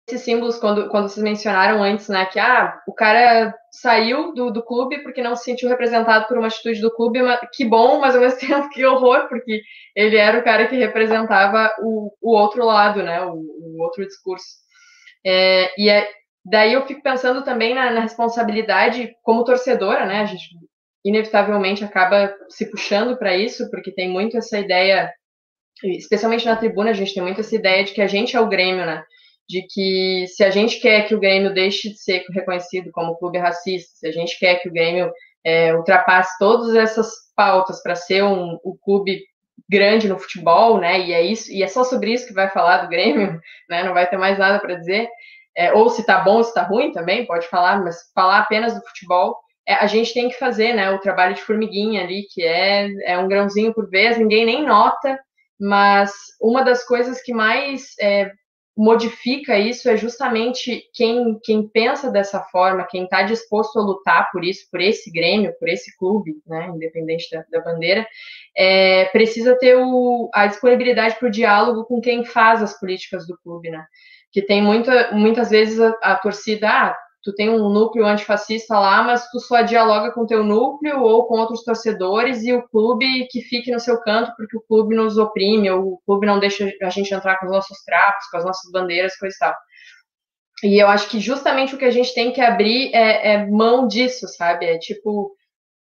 [0.07, 2.25] esses símbolos quando, quando vocês mencionaram antes, né?
[2.25, 6.47] Que ah, o cara saiu do, do clube porque não se sentiu representado por uma
[6.47, 7.19] atitude do clube,
[7.53, 9.61] que bom, mas ao mesmo tempo que horror, porque
[9.95, 13.21] ele era o cara que representava o, o outro lado, né?
[13.21, 14.45] O, o outro discurso.
[15.25, 16.09] É, e é,
[16.45, 20.21] Daí eu fico pensando também na, na, responsabilidade como torcedora, né?
[20.21, 20.49] A gente
[21.05, 25.13] inevitavelmente acaba se puxando para isso, porque tem muito essa ideia,
[25.83, 28.47] especialmente na tribuna, a gente tem muito essa ideia de que a gente é o
[28.47, 29.03] Grêmio, né?
[29.49, 33.39] De que se a gente quer que o Grêmio deixe de ser reconhecido como clube
[33.39, 35.11] racista, se a gente quer que o Grêmio
[35.43, 39.23] é, ultrapasse todas essas pautas para ser um, um clube
[39.67, 40.99] grande no futebol, né?
[40.99, 43.39] E é isso, e é só sobre isso que vai falar do Grêmio,
[43.69, 43.83] né?
[43.83, 45.09] Não vai ter mais nada para dizer
[45.59, 48.81] é, ou se tá bom se tá ruim também, pode falar, mas falar apenas do
[48.87, 49.37] futebol,
[49.67, 53.17] é, a gente tem que fazer, né, o trabalho de formiguinha ali, que é, é
[53.17, 55.19] um grãozinho por vez, ninguém nem nota,
[55.59, 58.31] mas uma das coisas que mais é,
[58.79, 64.41] modifica isso é justamente quem, quem pensa dessa forma, quem está disposto a lutar por
[64.41, 68.07] isso, por esse Grêmio, por esse clube, né, independente da, da bandeira,
[68.55, 73.37] é, precisa ter o, a disponibilidade para o diálogo com quem faz as políticas do
[73.39, 73.85] clube, né.
[74.31, 79.03] Que tem muita, muitas vezes a, a torcida, ah, tu tem um núcleo antifascista lá,
[79.03, 83.41] mas tu só dialoga com teu núcleo ou com outros torcedores e o clube que
[83.41, 86.89] fique no seu canto porque o clube nos oprime, ou o clube não deixa a
[86.89, 89.55] gente entrar com os nossos trapos, com as nossas bandeiras, coisa e tal.
[90.63, 93.87] E eu acho que justamente o que a gente tem que abrir é, é mão
[93.87, 94.65] disso, sabe?
[94.65, 95.31] É tipo,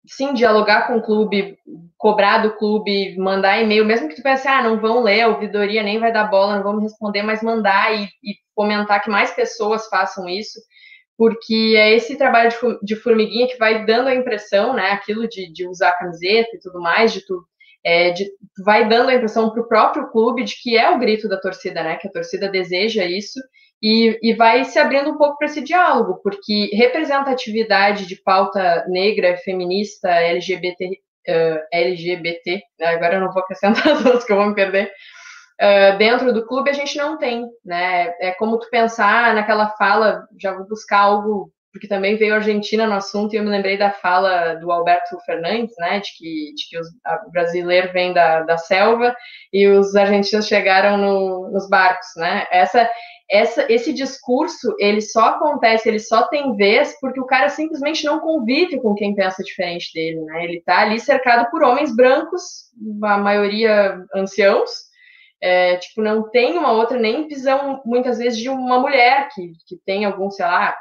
[0.07, 1.59] sim, dialogar com o clube,
[1.97, 5.83] cobrar do clube, mandar e-mail, mesmo que tu pense, ah, não vão ler, a ouvidoria
[5.83, 8.35] nem vai dar bola, não vão me responder, mas mandar e, e
[9.03, 10.59] que mais pessoas façam isso,
[11.19, 15.67] porque é esse trabalho de, formiguinha que vai dando a impressão, né, aquilo de, de
[15.67, 17.45] usar camiseta e tudo mais, de tu,
[17.85, 18.31] é, de,
[18.65, 21.83] vai dando a impressão para o próprio clube de que é o grito da torcida,
[21.83, 23.41] né, que a torcida deseja isso,
[23.83, 29.37] e, e vai se abrindo um pouco para esse diálogo, porque representatividade de pauta negra,
[29.39, 30.87] feminista, LGBT,
[31.29, 34.93] uh, LGBT, agora eu não vou acrescentar as outras que eu vou me perder,
[35.61, 38.15] uh, dentro do clube a gente não tem, né?
[38.21, 42.87] É como tu pensar naquela fala, já vou buscar algo, porque também veio a Argentina
[42.87, 46.01] no assunto e eu me lembrei da fala do Alberto Fernandes, né?
[46.01, 46.89] De que, de que os,
[47.27, 49.15] o brasileiro vem da, da selva
[49.53, 52.47] e os argentinos chegaram no, nos barcos, né?
[52.51, 52.89] Essa
[53.31, 58.21] essa, esse discurso ele só acontece, ele só tem vez porque o cara simplesmente não
[58.21, 60.45] convive com quem pensa diferente dele, né?
[60.45, 62.71] Ele está ali cercado por homens brancos,
[63.05, 64.71] a maioria anciãos,
[65.41, 69.77] é, tipo, não tem uma outra nem visão, muitas vezes, de uma mulher que, que
[69.85, 70.77] tem algum, sei lá,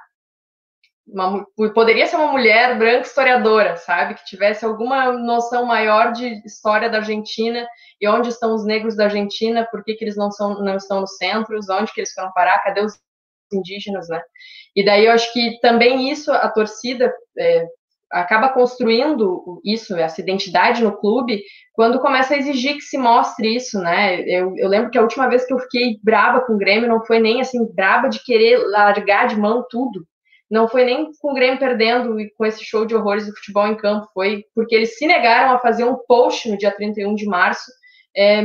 [1.08, 4.16] uma, poderia ser uma mulher branca historiadora, sabe?
[4.16, 7.68] Que tivesse alguma noção maior de história da Argentina
[8.00, 11.02] e onde estão os negros da Argentina, por que, que eles não, são, não estão
[11.02, 13.00] nos centros, onde que eles foram parar, cadê os
[13.54, 14.22] indígenas, né?
[14.76, 17.68] E daí eu acho que também isso, a torcida é,
[18.12, 21.44] acaba construindo isso, essa identidade no clube,
[21.74, 24.22] quando começa a exigir que se mostre isso, né?
[24.22, 27.04] Eu, eu lembro que a última vez que eu fiquei braba com o Grêmio não
[27.06, 30.06] foi nem assim, braba de querer largar de mão tudo,
[30.50, 33.68] não foi nem com o Grêmio perdendo e com esse show de horrores do futebol
[33.68, 37.26] em campo, foi porque eles se negaram a fazer um post no dia 31 de
[37.26, 37.70] março,
[38.16, 38.42] é,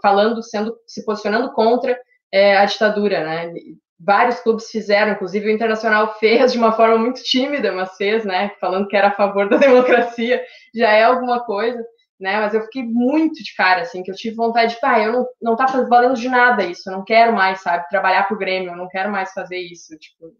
[0.00, 1.98] falando, sendo, se posicionando contra
[2.32, 3.52] é, a ditadura, né?
[3.98, 8.50] Vários clubes fizeram, inclusive o Internacional fez de uma forma muito tímida, mas fez, né?
[8.60, 11.82] Falando que era a favor da democracia, já é alguma coisa,
[12.18, 12.40] né?
[12.40, 15.26] Mas eu fiquei muito de cara, assim, que eu tive vontade de, pá, eu não,
[15.40, 18.76] não tá valendo de nada isso, eu não quero mais, sabe, trabalhar pro Grêmio, eu
[18.76, 20.32] não quero mais fazer isso, tipo,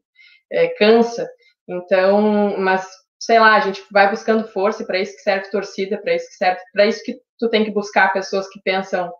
[0.52, 1.28] é, cansa.
[1.68, 2.86] Então, mas
[3.18, 6.34] sei lá, a gente vai buscando força para isso que serve torcida, para isso que
[6.34, 9.10] serve, para isso que tu tem que buscar pessoas que pensam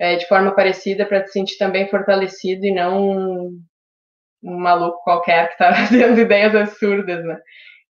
[0.00, 3.50] é, de forma parecida para te sentir também fortalecido e não
[4.42, 7.38] um, maluco qualquer que está tendo ideias absurdas, né?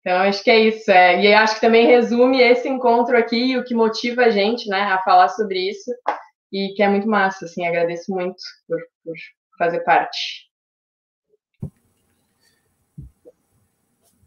[0.00, 0.90] Então, acho que é isso.
[0.90, 4.82] É, e acho que também resume esse encontro aqui, o que motiva a gente né,
[4.82, 5.90] a falar sobre isso,
[6.52, 7.44] e que é muito massa.
[7.44, 8.36] Assim, agradeço muito
[8.68, 9.14] por, por
[9.58, 10.46] fazer parte.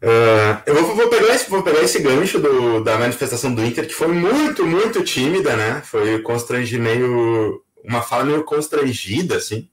[0.02, 3.86] Uh, eu vou, vou, pegar esse, vou pegar esse gancho do, da manifestação do Inter,
[3.86, 5.82] que foi muito, muito tímida, né?
[5.82, 7.62] Foi constrangido meio.
[7.84, 9.68] Uma fala meio constrangida, assim.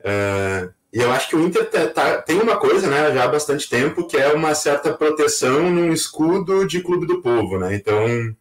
[0.00, 3.28] Uh, e eu acho que o Inter tá, tá, tem uma coisa, né, já há
[3.28, 7.74] bastante tempo, que é uma certa proteção num escudo de clube do povo, né?
[7.74, 8.34] Então,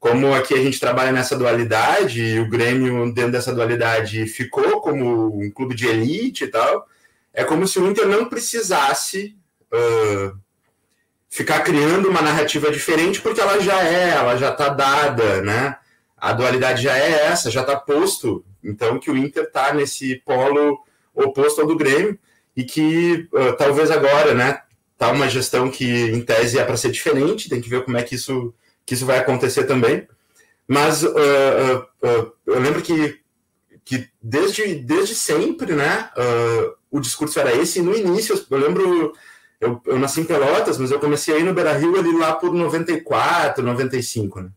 [0.00, 5.36] como aqui a gente trabalha nessa dualidade, e o Grêmio, dentro dessa dualidade, ficou como
[5.36, 6.86] um clube de elite e tal,
[7.32, 9.36] é como se o Inter não precisasse
[9.72, 10.36] uh,
[11.30, 15.76] ficar criando uma narrativa diferente, porque ela já é, ela já está dada, né?
[16.16, 18.44] A dualidade já é essa, já está posto.
[18.62, 20.80] Então, que o Inter está nesse polo
[21.14, 22.18] oposto ao do Grêmio
[22.56, 24.62] e que uh, talvez agora, né,
[24.98, 28.02] tá uma gestão que em tese é para ser diferente, tem que ver como é
[28.02, 28.54] que isso,
[28.84, 30.06] que isso vai acontecer também.
[30.68, 33.20] Mas uh, uh, eu lembro que,
[33.84, 36.10] que desde, desde sempre, né,
[36.90, 37.80] o discurso era esse.
[37.80, 39.12] E no início, eu lembro,
[39.60, 42.52] eu, eu nasci em Pelotas, mas eu comecei aí no Beira Rio ali lá por
[42.52, 44.50] 94, 95, né?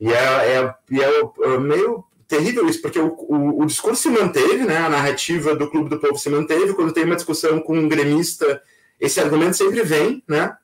[0.00, 4.64] E é, é, e é meio terrível isso, porque o, o, o, discurso se manteve,
[4.64, 4.78] né?
[4.78, 6.72] A narrativa do Clube do Povo se manteve.
[6.72, 8.62] Quando tem uma discussão com um gremista,
[9.00, 10.56] esse argumento sempre vem, né?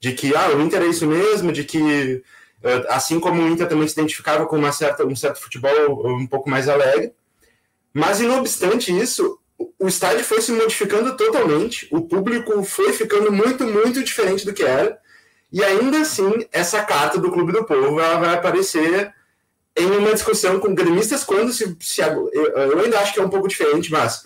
[0.00, 2.22] De que ah, o Inter é isso mesmo, de que
[2.62, 6.26] eh, assim como o Inter também se identificava com uma certa, um certo futebol um
[6.26, 7.12] pouco mais alegre.
[7.92, 9.38] Mas, não obstante isso,
[9.78, 14.62] o estádio foi se modificando totalmente, o público foi ficando muito, muito diferente do que
[14.62, 14.98] era.
[15.52, 19.12] E ainda assim, essa carta do Clube do Povo vai aparecer
[19.76, 23.30] em uma discussão com gremistas quando se, se eu, eu, ainda acho que é um
[23.30, 24.24] pouco diferente, mas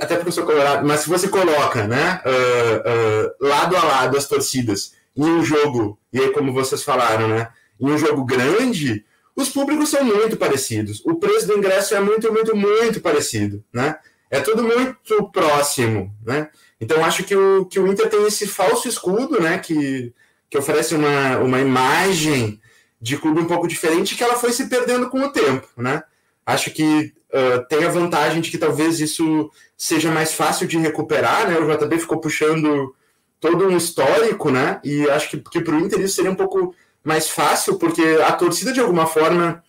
[0.00, 4.16] até porque eu sou colorado, mas se você coloca, né, uh, uh, lado a lado
[4.16, 7.48] as torcidas em um jogo e aí como vocês falaram, né,
[7.80, 9.04] em um jogo grande,
[9.34, 13.96] os públicos são muito parecidos, o preço do ingresso é muito, muito, muito parecido, né,
[14.30, 16.48] é tudo muito próximo, né.
[16.80, 20.12] Então acho que o que o Inter tem esse falso escudo, né, que
[20.50, 22.59] que oferece uma, uma imagem
[23.00, 26.02] de clube um pouco diferente que ela foi se perdendo com o tempo, né?
[26.44, 31.48] Acho que uh, tem a vantagem de que talvez isso seja mais fácil de recuperar,
[31.48, 31.58] né?
[31.58, 32.94] O JB ficou puxando
[33.38, 34.80] todo um histórico, né?
[34.84, 38.32] E acho que, que para o Inter isso seria um pouco mais fácil, porque a
[38.32, 39.62] torcida, de alguma forma,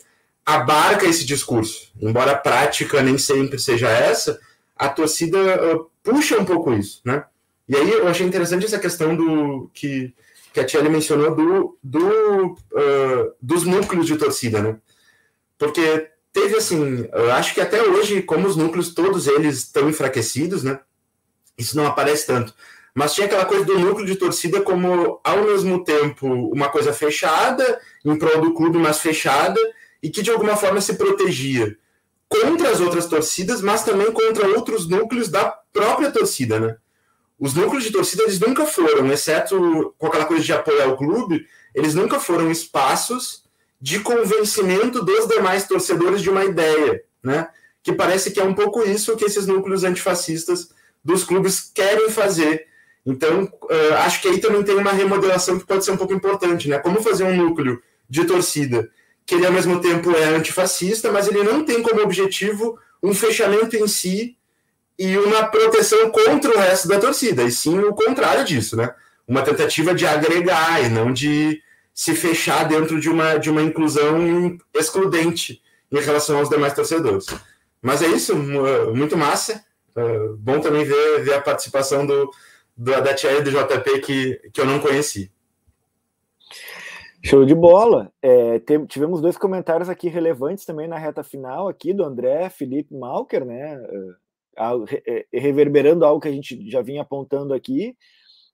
[0.46, 1.92] abarca esse discurso.
[2.02, 4.40] Embora a prática nem sempre seja essa,
[4.76, 7.24] a torcida uh, puxa um pouco isso, né?
[7.70, 10.14] E aí eu achei interessante essa questão do que
[10.54, 14.78] que a Tiane mencionou do, do uh, dos núcleos de torcida, né?
[15.58, 20.64] Porque teve assim, eu acho que até hoje, como os núcleos todos eles estão enfraquecidos,
[20.64, 20.80] né?
[21.58, 22.54] Isso não aparece tanto.
[22.94, 27.80] Mas tinha aquela coisa do núcleo de torcida como, ao mesmo tempo, uma coisa fechada,
[28.04, 29.60] em prol do clube, mas fechada,
[30.04, 31.78] e que de alguma forma se protegia
[32.28, 36.78] contra as outras torcidas, mas também contra outros núcleos da própria torcida, né?
[37.42, 41.44] Os núcleos de torcida eles nunca foram, exceto com aquela coisa de apoiar o clube,
[41.74, 43.44] eles nunca foram espaços
[43.82, 47.50] de convencimento dos demais torcedores de uma ideia, né?
[47.82, 50.70] Que parece que é um pouco isso que esses núcleos antifascistas
[51.04, 52.68] dos clubes querem fazer.
[53.04, 56.70] Então, uh, acho que aí também tem uma remodelação que pode ser um pouco importante,
[56.70, 56.78] né?
[56.78, 58.88] Como fazer um núcleo de torcida
[59.26, 63.76] que ele ao mesmo tempo é antifascista, mas ele não tem como objetivo um fechamento
[63.76, 64.38] em si
[65.02, 68.94] e uma proteção contra o resto da torcida, e sim o contrário disso, né?
[69.28, 71.60] Uma tentativa de agregar e não de
[71.92, 75.60] se fechar dentro de uma, de uma inclusão excludente
[75.92, 77.26] em relação aos demais torcedores.
[77.82, 78.36] Mas é isso,
[78.94, 79.66] muito massa.
[79.96, 82.30] Uh, bom também ver, ver a participação do,
[82.78, 85.32] do, da Tia e do JP que, que eu não conheci.
[87.24, 88.12] Show de bola.
[88.22, 93.44] É, tivemos dois comentários aqui relevantes também na reta final aqui do André Felipe Malker,
[93.44, 93.82] né?
[94.58, 97.96] É, reverberando algo que a gente já vinha apontando aqui,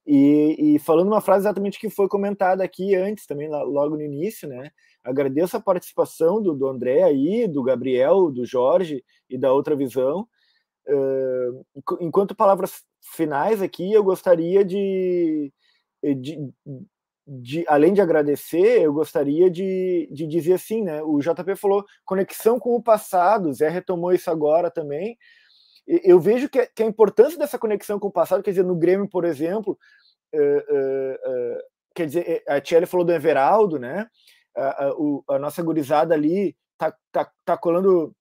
[0.08, 4.48] e, e, falando uma frase exatamente que foi comentada aqui antes, também logo no início,
[4.48, 4.72] né?
[5.04, 10.26] Agradeço a participação do, do André aí, do Gabriel, do Jorge e da outra visão.
[10.88, 11.66] Uh,
[12.00, 15.52] enquanto palavras finais aqui, eu gostaria de,
[16.02, 16.54] de,
[17.28, 21.04] de, além de agradecer, eu gostaria de, de dizer assim, né?
[21.04, 25.18] O JP falou conexão com o passado, Zé retomou isso agora também
[25.88, 29.24] eu vejo que, a importância dessa conexão com o passado, quer dizer, no Grêmio, por
[29.24, 29.78] exemplo,
[30.36, 31.58] uh, uh,
[31.96, 34.08] quer dizer, a Tiele falou do Everaldo, né?
[34.56, 38.14] A, a, a nossa gurizada ali tá, tá, tá colando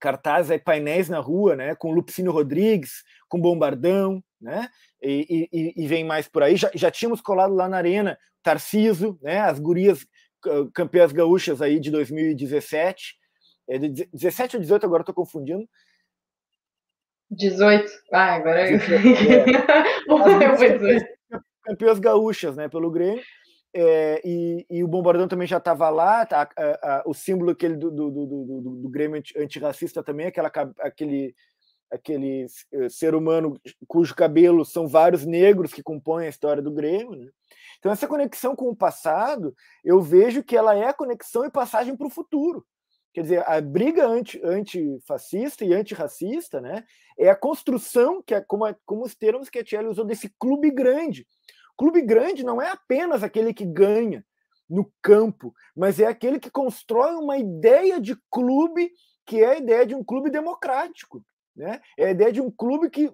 [0.00, 1.74] cartazes aí, painéis na rua, né?
[1.74, 4.68] Com Lupicínio Rodrigues, com Bombardão, né?
[5.02, 6.56] E, e, e, vem mais por aí.
[6.56, 9.40] Já, já tínhamos colado lá na Arena Tarciso, né?
[9.40, 10.06] As gurias
[10.74, 13.16] campeãs gaúchas aí de 2017.
[13.68, 15.68] É de 17 ou 18, agora estou confundindo.
[17.30, 17.90] 18.
[18.12, 18.78] Ah, agora eu.
[18.78, 18.80] É.
[21.64, 22.68] campeãs gaúchas, né?
[22.68, 23.22] Pelo Grêmio.
[23.72, 27.76] É, e, e, o Bombardão também já estava lá, tá, a, a, o símbolo aquele
[27.76, 30.50] do, do, do, do, do Grêmio antirracista também, aquela,
[30.80, 31.32] aquele,
[31.88, 37.16] aquele eh, ser humano cujo cabelo são vários negros que compõem a história do Grêmio.
[37.16, 37.30] Né?
[37.78, 39.54] Então, essa conexão com o passado,
[39.84, 42.66] eu vejo que ela é conexão e passagem para o futuro.
[43.12, 46.84] Quer dizer, a briga anti, antifascista e antirracista né,
[47.18, 50.70] é a construção, que é como, como os termos que a Tiele usou, desse clube
[50.70, 51.26] grande.
[51.76, 54.24] Clube grande não é apenas aquele que ganha
[54.68, 58.92] no campo, mas é aquele que constrói uma ideia de clube
[59.26, 61.24] que é a ideia de um clube democrático.
[61.56, 61.80] Né?
[61.98, 63.12] É a ideia de um clube que,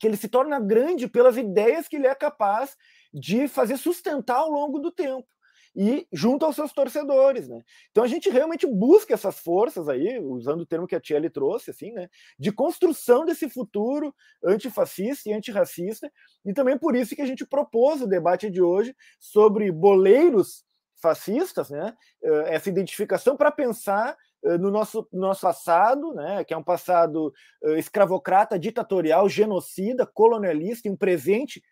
[0.00, 2.76] que ele se torna grande pelas ideias que ele é capaz
[3.14, 5.26] de fazer sustentar ao longo do tempo
[5.74, 7.62] e junto aos seus torcedores, né?
[7.90, 11.70] Então a gente realmente busca essas forças aí, usando o termo que a Tiele trouxe,
[11.70, 12.08] assim, né?
[12.38, 16.10] De construção desse futuro antifascista e antirracista,
[16.44, 20.64] e também por isso que a gente propôs o debate de hoje sobre boleiros
[21.00, 21.94] fascistas, né?
[22.22, 27.32] Eh, essa identificação para pensar eh, no nosso, nosso passado, né, que é um passado
[27.62, 31.62] uh, escravocrata, ditatorial, genocida, colonialista, um presente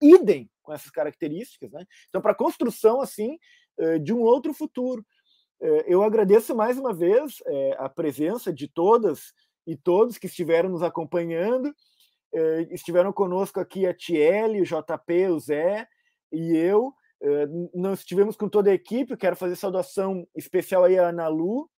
[0.00, 1.70] idem com essas características.
[1.72, 1.84] Né?
[2.08, 3.38] Então, para a construção assim
[3.78, 5.04] uh, de um outro futuro.
[5.60, 7.42] Uh, eu agradeço mais uma vez
[7.78, 9.32] a presença de todas
[9.66, 11.74] e todos que estiveram nos acompanhando.
[12.70, 15.86] estiveram conosco aqui a Tiele, o JP, o Zé
[16.32, 16.94] e eu.
[17.74, 21.68] Não estivemos com toda a equipe, quero fazer saudação especial aí à Ana Lu,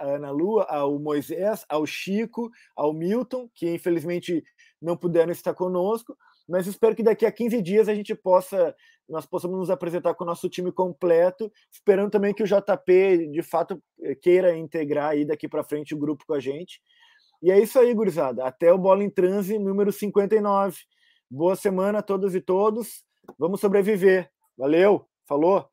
[0.00, 4.42] a Ana Lu, ao Moisés, ao Chico, ao Milton, que infelizmente
[4.80, 6.16] não puderam estar conosco,
[6.48, 8.74] mas espero que daqui a 15 dias a gente possa,
[9.08, 13.42] nós possamos nos apresentar com o nosso time completo, esperando também que o JP de
[13.42, 13.82] fato
[14.20, 16.80] queira integrar aí daqui para frente o grupo com a gente.
[17.42, 18.44] E é isso aí, gurizada.
[18.44, 20.76] Até o Bola em Transe número 59.
[21.28, 23.02] Boa semana a todas e todos.
[23.38, 24.30] Vamos sobreviver.
[24.56, 25.71] Valeu, falou!